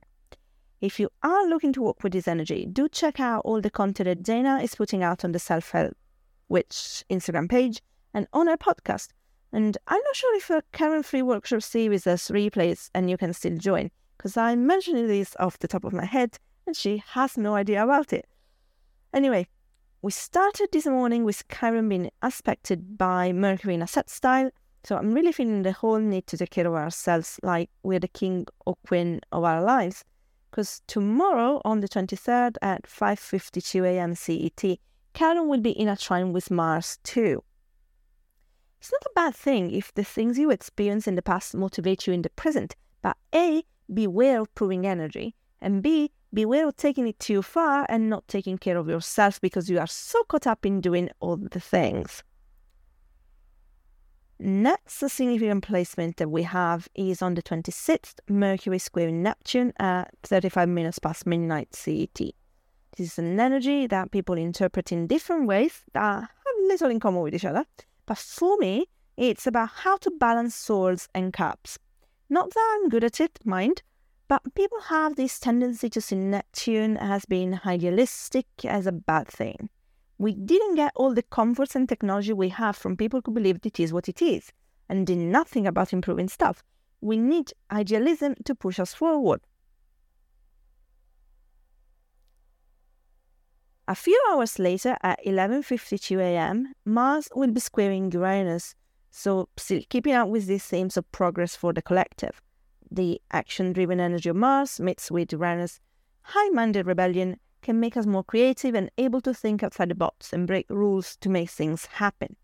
If 0.81 1.01
you 1.01 1.11
are 1.23 1.47
looking 1.47 1.73
to 1.75 1.83
work 1.83 2.03
with 2.03 2.13
this 2.13 2.29
energy, 2.29 2.67
do 2.67 2.89
check 2.89 3.19
out 3.21 3.43
all 3.45 3.61
the 3.61 3.71
content 3.71 4.07
that 4.07 4.23
Dana 4.23 4.61
is 4.63 4.75
putting 4.75 5.03
out 5.03 5.25
on 5.25 5.33
the 5.33 5.39
Self 5.39 5.71
Help 5.71 5.97
Witch 6.49 7.05
Instagram 7.11 7.49
page 7.49 7.83
and 8.15 8.27
on 8.33 8.47
her 8.47 8.57
podcast 8.57 9.09
and 9.53 9.79
I'm 9.87 10.01
not 10.03 10.17
sure 10.17 10.37
if 10.37 10.51
a 10.51 10.63
Karen 10.73 11.03
Free 11.03 11.23
Workshop 11.23 11.63
series 11.63 12.05
has 12.05 12.29
replays 12.29 12.91
and 12.95 13.09
you 13.09 13.17
can 13.17 13.33
still 13.33 13.57
join, 13.57 13.91
because 14.17 14.37
I'm 14.37 14.67
mentioning 14.67 15.07
this 15.07 15.35
off 15.41 15.59
the 15.59 15.69
top 15.69 15.85
of 15.85 15.95
my 15.95 16.05
head 16.05 16.39
and 16.67 16.77
she 16.77 17.03
has 17.09 17.39
no 17.39 17.55
idea 17.55 17.83
about 17.83 18.13
it. 18.13 18.27
Anyway, 19.15 19.49
we 20.03 20.11
started 20.11 20.69
this 20.71 20.87
morning 20.87 21.25
with 21.25 21.49
Chiron 21.49 21.89
being 21.89 22.11
aspected 22.21 22.99
by 22.99 23.33
Mercury 23.33 23.75
in 23.75 23.83
a 23.83 23.87
sextile, 23.87 24.51
so 24.85 24.97
I'm 24.97 25.13
really 25.13 25.33
feeling 25.33 25.63
the 25.63 25.73
whole 25.73 25.99
need 25.99 26.27
to 26.29 26.37
take 26.37 26.51
care 26.51 26.67
of 26.67 26.75
ourselves 26.75 27.39
like 27.43 27.71
we're 27.83 27.99
the 27.99 28.09
king 28.09 28.47
or 28.65 28.77
queen 28.87 29.21
of 29.33 29.45
our 29.45 29.63
lives. 29.63 30.05
Because 30.51 30.81
tomorrow, 30.87 31.61
on 31.65 31.81
the 31.81 31.89
23rd 31.89 32.57
at 32.63 32.85
5.52 32.85 33.85
a.m. 33.85 34.15
CET, 34.15 34.79
Chiron 35.15 35.49
will 35.49 35.61
be 35.61 35.73
in 35.73 35.89
a 35.89 35.97
trine 35.97 36.33
with 36.33 36.51
Mars 36.51 36.99
too. 37.03 37.43
It's 38.81 38.93
not 38.93 39.03
a 39.05 39.15
bad 39.15 39.35
thing 39.35 39.73
if 39.73 39.93
the 39.95 40.05
things 40.05 40.39
you 40.39 40.51
experience 40.51 41.09
in 41.09 41.17
the 41.17 41.23
past 41.23 41.55
motivate 41.55 42.07
you 42.07 42.13
in 42.13 42.23
the 42.23 42.31
present, 42.31 42.77
but 43.03 43.17
A, 43.35 43.65
beware 43.93 44.41
of 44.41 44.55
proving 44.55 44.87
energy, 44.87 45.35
and 45.61 45.83
B, 45.83 46.13
beware 46.33 46.69
of 46.69 46.77
taking 46.77 47.09
it 47.09 47.19
too 47.19 47.43
far 47.43 47.87
and 47.89 48.09
not 48.09 48.29
taking 48.29 48.57
care 48.57 48.77
of 48.77 48.89
yourself 48.89 49.41
because 49.41 49.69
you 49.69 49.79
are 49.81 49.87
so 49.87 50.23
caught 50.25 50.47
up 50.47 50.65
in 50.65 50.81
doing 50.81 51.11
all 51.21 51.37
the 51.37 51.61
things. 51.61 52.23
Next 54.41 54.99
significant 54.99 55.65
placement 55.65 56.19
that 56.19 56.31
we 56.31 56.45
have 56.45 56.89
is 56.95 57.23
on 57.23 57.35
the 57.35 57.43
26th, 57.43 58.21
Mercury 58.29 58.79
squaring 58.79 59.21
Neptune 59.21 59.73
at 59.81 60.11
35 60.23 60.69
minutes 60.69 61.01
past 61.01 61.27
midnight 61.27 61.75
CET. 61.75 62.15
This 62.15 62.35
is 62.97 63.19
an 63.19 63.41
energy 63.41 63.89
that 63.89 64.13
people 64.13 64.37
interpret 64.37 64.93
in 64.93 65.09
different 65.09 65.49
ways 65.49 65.83
that 65.93 66.21
have 66.21 66.29
little 66.69 66.89
in 66.89 67.01
common 67.01 67.23
with 67.23 67.35
each 67.35 67.45
other. 67.45 67.65
But 68.07 68.19
for 68.19 68.57
me, 68.59 68.87
it's 69.17 69.49
about 69.49 69.71
how 69.71 69.97
to 69.99 70.11
balance 70.21 70.55
swords 70.55 71.09
and 71.13 71.33
cups. 71.33 71.81
Not 72.31 72.55
that 72.55 72.79
I'm 72.81 72.89
good 72.89 73.03
at 73.03 73.21
it, 73.21 73.41
mind, 73.45 73.83
but 74.29 74.55
people 74.55 74.83
have 74.83 75.17
this 75.17 75.41
tendency 75.41 75.91
to 75.91 76.01
see 76.01 76.15
Neptune 76.15 76.97
as 76.97 77.25
being 77.25 77.59
idealistic 77.67 78.47
as 78.65 78.87
a 78.87 78.93
bad 78.93 79.27
thing. 79.27 79.69
We 80.19 80.35
didn't 80.35 80.75
get 80.75 80.93
all 80.97 81.15
the 81.15 81.23
comforts 81.23 81.77
and 81.77 81.89
technology 81.89 82.33
we 82.33 82.49
have 82.49 82.77
from 82.77 82.97
people 82.97 83.21
who 83.25 83.33
believed 83.33 83.65
it 83.65 83.79
is 83.79 83.93
what 83.93 84.09
it 84.09 84.21
is 84.21 84.53
and 84.89 85.07
did 85.07 85.19
nothing 85.19 85.67
about 85.67 85.93
improving 85.93 86.29
stuff. 86.29 86.65
We 87.01 87.17
need 87.17 87.53
idealism 87.71 88.35
to 88.45 88.55
push 88.55 88.81
us 88.81 88.93
forward. 88.93 89.41
A 93.87 93.95
few 93.95 94.21
hours 94.31 94.59
later, 94.59 94.99
at 95.03 95.25
11:52 95.25 96.21
a.m., 96.21 96.75
Mars 96.85 97.29
will 97.35 97.53
be 97.53 97.61
squaring 97.61 98.13
Uranus, 98.13 98.75
so 99.11 99.49
still 99.57 99.81
keeping 99.89 100.13
up 100.13 100.29
with 100.29 100.47
these 100.47 100.65
themes 100.65 100.99
of 100.99 101.11
progress 101.11 101.57
for 101.57 101.73
the 101.73 101.81
collective. 101.81 102.43
The 102.91 103.23
action-driven 103.31 103.99
energy 103.99 104.29
of 104.29 104.37
Mars 104.37 104.79
meets 104.79 105.11
with 105.11 105.33
Uranus' 105.33 105.81
high-minded 106.21 106.87
rebellion 106.87 107.39
can 107.63 107.81
make 107.81 107.97
us 107.97 108.07
more 108.07 108.25
creative 108.25 108.75
and 108.75 108.91
able 108.99 109.21
to 109.23 109.35
think 109.35 109.63
outside 109.63 109.91
the 109.91 109.95
box 109.95 110.33
and 110.33 110.47
break 110.47 110.67
rules 110.69 111.17
to 111.17 111.29
make 111.29 111.51
things 111.51 111.87
happen. 111.87 112.37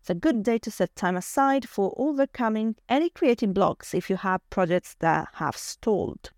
It's 0.00 0.10
a 0.10 0.14
good 0.14 0.42
day 0.42 0.58
to 0.58 0.70
set 0.70 0.94
time 0.96 1.16
aside 1.16 1.68
for 1.68 1.94
overcoming 1.96 2.76
any 2.88 3.10
creative 3.10 3.52
blocks 3.52 3.94
if 3.94 4.08
you 4.08 4.16
have 4.16 4.48
projects 4.50 4.96
that 5.00 5.28
have 5.34 5.56
stalled. 5.56 6.30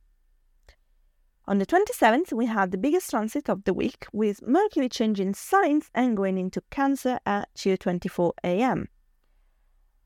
On 1.47 1.59
the 1.59 1.67
27th, 1.67 2.33
we 2.33 2.47
have 2.47 2.71
the 2.71 2.79
biggest 2.79 3.11
transit 3.11 3.49
of 3.49 3.65
the 3.65 3.75
week 3.75 4.07
with 4.13 4.47
Mercury 4.47 4.89
changing 4.89 5.35
signs 5.35 5.91
and 5.95 6.17
going 6.17 6.39
into 6.39 6.63
Cancer 6.71 7.19
at 7.27 7.53
2:24 7.55 8.33
a.m. 8.45 8.89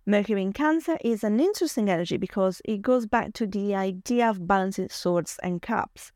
Mercury 0.06 0.42
in 0.42 0.52
Cancer 0.52 0.96
is 1.02 1.24
an 1.24 1.40
interesting 1.40 1.88
energy 1.88 2.16
because 2.16 2.60
it 2.64 2.82
goes 2.82 3.06
back 3.06 3.32
to 3.34 3.46
the 3.46 3.74
idea 3.74 4.28
of 4.28 4.46
balancing 4.46 4.88
swords 4.88 5.38
and 5.42 5.62
cups. 5.62 6.12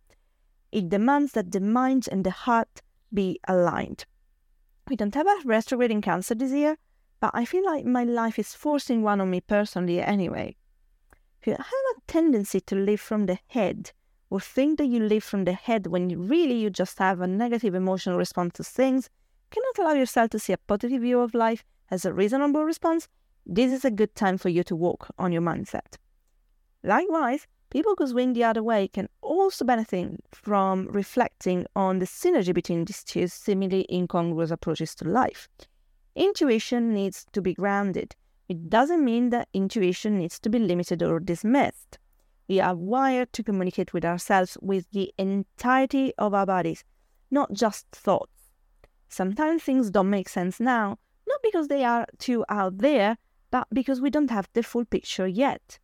It 0.70 0.88
demands 0.88 1.32
that 1.32 1.52
the 1.52 1.60
mind 1.60 2.08
and 2.10 2.24
the 2.24 2.30
heart 2.30 2.82
be 3.12 3.40
aligned. 3.48 4.04
We 4.88 4.96
don't 4.96 5.14
have 5.14 5.26
a 5.26 5.40
retrograde 5.44 5.90
in 5.90 6.02
Cancer 6.02 6.34
this 6.34 6.52
year, 6.52 6.76
but 7.20 7.30
I 7.34 7.44
feel 7.44 7.64
like 7.64 7.84
my 7.84 8.04
life 8.04 8.38
is 8.38 8.54
forcing 8.54 9.02
one 9.02 9.20
on 9.20 9.30
me 9.30 9.40
personally 9.40 10.00
anyway. 10.00 10.56
If 11.40 11.46
you 11.46 11.52
have 11.52 11.62
a 11.62 12.00
tendency 12.06 12.60
to 12.60 12.74
live 12.74 13.00
from 13.00 13.26
the 13.26 13.38
head, 13.48 13.92
or 14.30 14.40
think 14.40 14.78
that 14.78 14.86
you 14.86 15.00
live 15.00 15.24
from 15.24 15.44
the 15.44 15.52
head 15.52 15.86
when 15.86 16.10
you 16.10 16.18
really 16.18 16.58
you 16.58 16.70
just 16.70 16.98
have 16.98 17.20
a 17.20 17.26
negative 17.26 17.74
emotional 17.74 18.18
response 18.18 18.54
to 18.54 18.64
things, 18.64 19.08
cannot 19.50 19.78
allow 19.78 19.98
yourself 19.98 20.30
to 20.30 20.38
see 20.38 20.52
a 20.52 20.58
positive 20.58 21.02
view 21.02 21.20
of 21.20 21.34
life, 21.34 21.64
as 21.90 22.04
a 22.04 22.12
reasonable 22.12 22.64
response, 22.64 23.08
this 23.46 23.72
is 23.72 23.84
a 23.84 23.90
good 23.90 24.14
time 24.14 24.36
for 24.36 24.50
you 24.50 24.62
to 24.64 24.76
work 24.76 25.10
on 25.18 25.32
your 25.32 25.40
mindset. 25.40 25.96
Likewise, 26.82 27.46
people 27.70 27.94
who 27.98 28.06
swing 28.06 28.32
the 28.32 28.44
other 28.44 28.62
way 28.62 28.88
can 28.88 29.08
also 29.20 29.64
benefit 29.64 30.20
from 30.32 30.86
reflecting 30.88 31.66
on 31.76 31.98
the 31.98 32.06
synergy 32.06 32.54
between 32.54 32.84
these 32.84 33.04
two 33.04 33.28
seemingly 33.28 33.86
incongruous 33.90 34.50
approaches 34.50 34.94
to 34.96 35.04
life. 35.04 35.48
Intuition 36.14 36.92
needs 36.92 37.26
to 37.32 37.40
be 37.40 37.54
grounded. 37.54 38.16
It 38.48 38.70
doesn't 38.70 39.04
mean 39.04 39.30
that 39.30 39.48
intuition 39.52 40.18
needs 40.18 40.38
to 40.40 40.48
be 40.48 40.58
limited 40.58 41.02
or 41.02 41.20
dismissed. 41.20 41.98
We 42.48 42.60
are 42.60 42.74
wired 42.74 43.32
to 43.34 43.42
communicate 43.42 43.92
with 43.92 44.04
ourselves 44.06 44.56
with 44.62 44.90
the 44.90 45.12
entirety 45.18 46.14
of 46.16 46.32
our 46.32 46.46
bodies, 46.46 46.82
not 47.30 47.52
just 47.52 47.86
thoughts. 47.92 48.32
Sometimes 49.10 49.62
things 49.62 49.90
don't 49.90 50.08
make 50.08 50.28
sense 50.28 50.58
now, 50.58 50.98
not 51.26 51.40
because 51.42 51.68
they 51.68 51.84
are 51.84 52.06
too 52.18 52.44
out 52.48 52.78
there, 52.78 53.18
but 53.50 53.66
because 53.72 54.00
we 54.00 54.10
don't 54.10 54.30
have 54.30 54.48
the 54.54 54.62
full 54.62 54.86
picture 54.86 55.26
yet. 55.26 55.78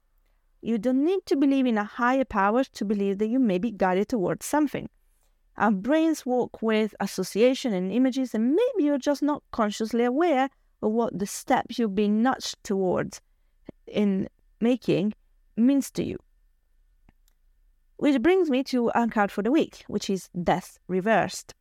You 0.65 0.79
don't 0.79 1.05
need 1.05 1.27
to 1.27 1.37
believe 1.37 1.67
in 1.67 1.77
a 1.77 1.85
higher 1.85 2.25
power 2.25 2.65
to 2.65 2.85
believe 2.87 3.19
that 3.19 3.27
you 3.27 3.39
may 3.39 3.59
be 3.59 3.71
guided 3.71 4.09
towards 4.09 4.47
something. 4.47 4.89
Our 5.59 5.71
brains 5.71 6.25
work 6.25 6.63
with 6.63 6.95
association 7.01 7.75
and 7.75 7.93
images, 7.93 8.35
and 8.35 8.55
maybe 8.55 8.85
you're 8.87 8.97
just 8.97 9.23
not 9.23 9.43
consciously 9.53 10.05
aware 10.05 10.49
of 10.81 10.93
what 10.93 11.19
the 11.19 11.27
steps 11.27 11.79
you've 11.79 11.95
been 11.95 12.23
nudged 12.23 12.65
towards 12.65 13.21
in 13.87 14.27
making 14.59 15.13
means 15.55 15.91
to 15.91 16.03
you. 16.03 16.17
Which 17.99 18.23
brings 18.23 18.49
me 18.49 18.65
to 18.65 18.91
our 18.93 19.09
card 19.09 19.31
for 19.31 19.43
the 19.43 19.53
week, 19.53 19.85
which 19.87 20.09
is 20.09 20.31
Death 20.43 20.79
Reversed. 20.89 21.53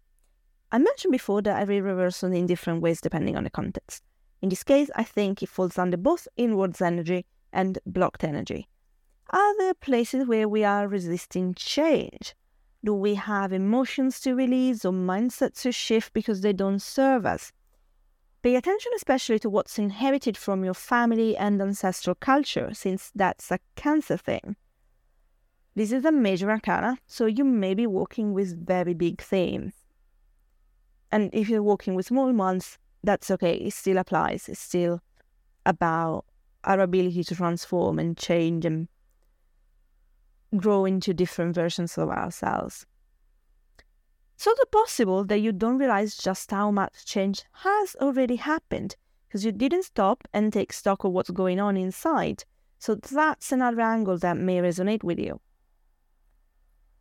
I 0.71 0.77
mentioned 0.77 1.11
before 1.11 1.41
that 1.41 1.57
I 1.57 1.63
read 1.63 1.81
reversal 1.81 2.31
in 2.31 2.45
different 2.45 2.81
ways 2.81 3.01
depending 3.01 3.35
on 3.35 3.43
the 3.43 3.49
context. 3.49 4.01
In 4.41 4.47
this 4.47 4.63
case, 4.63 4.89
I 4.95 5.03
think 5.03 5.43
it 5.43 5.49
falls 5.49 5.77
under 5.77 5.97
both 5.97 6.25
inwards 6.37 6.81
energy 6.81 7.25
and 7.51 7.77
blocked 7.85 8.23
energy. 8.23 8.69
Are 9.29 9.57
there 9.57 9.73
places 9.73 10.27
where 10.27 10.47
we 10.47 10.63
are 10.63 10.87
resisting 10.87 11.53
change? 11.53 12.35
Do 12.83 12.93
we 12.93 13.15
have 13.15 13.53
emotions 13.53 14.19
to 14.21 14.35
release 14.35 14.83
or 14.83 14.91
mindsets 14.91 15.61
to 15.61 15.71
shift 15.71 16.13
because 16.13 16.41
they 16.41 16.53
don't 16.53 16.81
serve 16.81 17.25
us? 17.25 17.51
Pay 18.41 18.57
attention 18.57 18.91
especially 18.95 19.39
to 19.39 19.49
what's 19.49 19.79
inherited 19.79 20.35
from 20.35 20.65
your 20.65 20.73
family 20.73 21.37
and 21.37 21.61
ancestral 21.61 22.15
culture, 22.15 22.73
since 22.73 23.09
that's 23.15 23.49
a 23.51 23.59
cancer 23.75 24.17
thing. 24.17 24.57
This 25.75 25.93
is 25.93 26.03
a 26.03 26.11
major 26.11 26.51
arcana, 26.51 26.99
so 27.07 27.25
you 27.25 27.45
may 27.45 27.73
be 27.73 27.87
working 27.87 28.33
with 28.33 28.67
very 28.67 28.93
big 28.93 29.21
themes. 29.21 29.73
And 31.09 31.29
if 31.33 31.47
you're 31.47 31.63
working 31.63 31.95
with 31.95 32.07
small 32.07 32.31
ones, 32.33 32.77
that's 33.03 33.31
okay. 33.31 33.55
It 33.55 33.73
still 33.73 33.97
applies. 33.97 34.49
It's 34.49 34.59
still 34.59 34.99
about 35.65 36.25
our 36.65 36.79
ability 36.79 37.23
to 37.23 37.35
transform 37.35 37.97
and 37.97 38.17
change 38.17 38.65
and 38.65 38.87
grow 40.57 40.85
into 40.85 41.13
different 41.13 41.55
versions 41.55 41.97
of 41.97 42.09
ourselves. 42.09 42.85
So 44.35 44.51
it's 44.51 44.65
possible 44.71 45.23
that 45.25 45.39
you 45.39 45.51
don't 45.51 45.77
realize 45.77 46.17
just 46.17 46.51
how 46.51 46.71
much 46.71 47.05
change 47.05 47.43
has 47.51 47.95
already 48.01 48.35
happened 48.35 48.95
because 49.27 49.45
you 49.45 49.51
didn't 49.51 49.83
stop 49.83 50.27
and 50.33 50.51
take 50.51 50.73
stock 50.73 51.03
of 51.03 51.11
what's 51.11 51.29
going 51.29 51.59
on 51.59 51.77
inside. 51.77 52.43
So 52.79 52.95
that's 52.95 53.51
another 53.51 53.81
angle 53.81 54.17
that 54.17 54.37
may 54.37 54.57
resonate 54.57 55.03
with 55.03 55.19
you. 55.19 55.39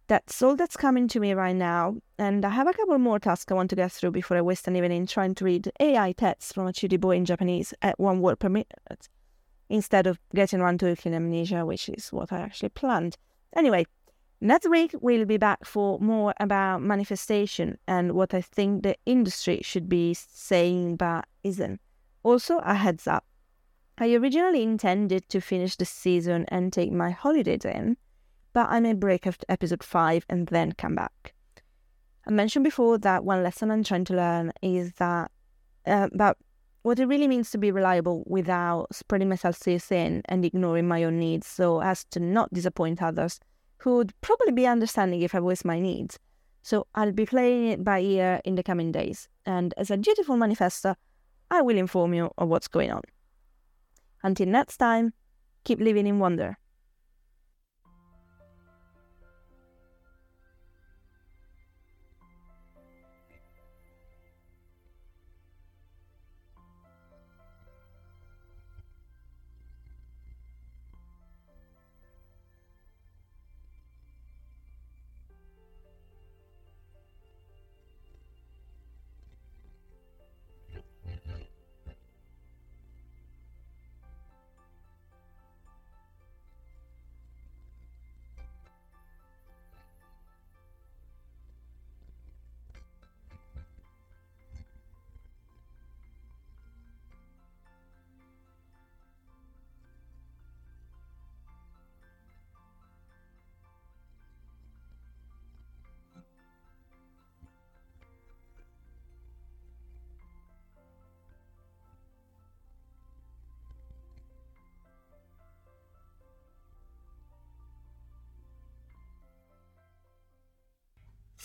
That's 0.06 0.42
all 0.42 0.56
that's 0.56 0.76
coming 0.76 1.08
to 1.08 1.20
me 1.20 1.32
right 1.32 1.56
now, 1.56 1.96
and 2.18 2.44
I 2.44 2.50
have 2.50 2.68
a 2.68 2.72
couple 2.72 2.98
more 2.98 3.18
tasks 3.18 3.50
I 3.50 3.54
want 3.54 3.70
to 3.70 3.76
get 3.76 3.92
through 3.92 4.10
before 4.10 4.36
I 4.36 4.42
waste 4.42 4.68
an 4.68 4.76
evening 4.76 5.06
trying 5.06 5.34
to 5.36 5.44
read 5.44 5.72
AI 5.80 6.12
texts 6.12 6.52
from 6.52 6.68
a 6.68 6.96
boy 6.98 7.16
in 7.16 7.24
Japanese 7.24 7.72
at 7.82 7.98
one 7.98 8.20
word 8.20 8.38
per 8.38 8.48
minute, 8.48 9.08
instead 9.68 10.06
of 10.06 10.20
getting 10.34 10.60
around 10.60 10.80
to 10.80 10.96
amnesia, 11.06 11.64
which 11.64 11.88
is 11.88 12.12
what 12.12 12.32
I 12.32 12.40
actually 12.40 12.68
planned. 12.70 13.16
Anyway, 13.54 13.84
next 14.40 14.68
week 14.68 14.94
we'll 15.00 15.24
be 15.24 15.36
back 15.36 15.64
for 15.64 15.98
more 16.00 16.34
about 16.40 16.82
manifestation 16.82 17.78
and 17.86 18.12
what 18.12 18.34
I 18.34 18.40
think 18.40 18.82
the 18.82 18.96
industry 19.06 19.60
should 19.62 19.88
be 19.88 20.14
saying 20.14 20.96
but 20.96 21.26
isn't. 21.44 21.80
Also, 22.22 22.58
a 22.58 22.74
heads 22.74 23.06
up. 23.06 23.24
I 23.98 24.14
originally 24.14 24.62
intended 24.62 25.28
to 25.28 25.40
finish 25.40 25.76
the 25.76 25.84
season 25.84 26.46
and 26.48 26.72
take 26.72 26.92
my 26.92 27.10
holidays 27.10 27.64
in, 27.64 27.96
but 28.52 28.68
I 28.70 28.80
may 28.80 28.94
break 28.94 29.26
after 29.26 29.44
episode 29.48 29.82
5 29.82 30.24
and 30.28 30.46
then 30.48 30.72
come 30.72 30.94
back. 30.94 31.34
I 32.26 32.30
mentioned 32.30 32.64
before 32.64 32.98
that 32.98 33.24
one 33.24 33.42
lesson 33.42 33.70
I'm 33.70 33.82
trying 33.82 34.04
to 34.06 34.14
learn 34.14 34.52
is 34.62 34.92
that 34.94 35.30
uh, 35.86 36.08
about 36.12 36.38
what 36.82 36.98
it 36.98 37.06
really 37.06 37.28
means 37.28 37.50
to 37.50 37.58
be 37.58 37.70
reliable 37.70 38.24
without 38.26 38.94
spreading 38.94 39.28
myself 39.28 39.58
too 39.58 39.78
thin 39.78 40.22
and 40.26 40.44
ignoring 40.44 40.88
my 40.88 41.04
own 41.04 41.18
needs 41.18 41.46
so 41.46 41.80
as 41.80 42.04
to 42.06 42.20
not 42.20 42.52
disappoint 42.52 43.02
others 43.02 43.40
who 43.78 43.96
would 43.96 44.12
probably 44.20 44.52
be 44.52 44.66
understanding 44.66 45.22
if 45.22 45.34
I 45.34 45.40
voice 45.40 45.64
my 45.64 45.80
needs. 45.80 46.18
So 46.62 46.86
I'll 46.94 47.12
be 47.12 47.26
playing 47.26 47.66
it 47.68 47.84
by 47.84 48.00
ear 48.00 48.40
in 48.44 48.54
the 48.54 48.62
coming 48.62 48.92
days, 48.92 49.28
and 49.44 49.74
as 49.76 49.90
a 49.90 49.96
dutiful 49.96 50.36
manifester, 50.36 50.94
I 51.50 51.60
will 51.60 51.76
inform 51.76 52.14
you 52.14 52.30
of 52.38 52.48
what's 52.48 52.68
going 52.68 52.92
on. 52.92 53.02
Until 54.22 54.46
next 54.46 54.76
time, 54.76 55.12
keep 55.64 55.80
living 55.80 56.06
in 56.06 56.20
wonder. 56.20 56.56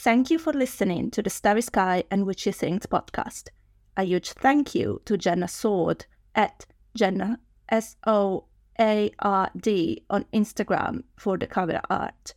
Thank 0.08 0.32
you 0.32 0.40
for 0.40 0.54
listening 0.54 1.12
to 1.12 1.22
the 1.22 1.30
Starry 1.30 1.62
Sky 1.62 2.06
and 2.10 2.26
Witchy 2.26 2.54
Things 2.54 2.86
podcast. 2.86 3.50
A 3.98 4.06
huge 4.06 4.32
thank 4.32 4.74
you 4.74 5.02
to 5.04 5.18
Jenna 5.18 5.50
Soard 5.50 6.06
at 6.34 6.66
Jenna 6.96 7.42
S 7.68 7.98
O 8.08 8.46
A 8.80 9.12
R 9.20 9.52
D 9.58 10.06
on 10.10 10.24
Instagram 10.34 11.04
for 11.18 11.38
the 11.38 11.46
cover 11.46 11.82
art 11.90 12.36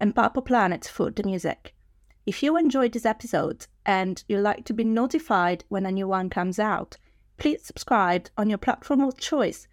and 0.00 0.14
Purple 0.14 0.40
Planet 0.40 0.86
for 0.86 1.10
the 1.10 1.22
music. 1.22 1.74
If 2.24 2.42
you 2.42 2.56
enjoyed 2.56 2.92
this 2.92 3.04
episode 3.04 3.66
and 3.84 4.24
you'd 4.26 4.40
like 4.40 4.64
to 4.64 4.72
be 4.72 4.84
notified 4.84 5.64
when 5.68 5.84
a 5.84 5.92
new 5.92 6.08
one 6.08 6.30
comes 6.30 6.58
out, 6.58 6.96
please 7.36 7.62
subscribe 7.62 8.30
on 8.38 8.48
your 8.48 8.56
platform 8.56 9.02
of 9.02 9.18
choice. 9.18 9.68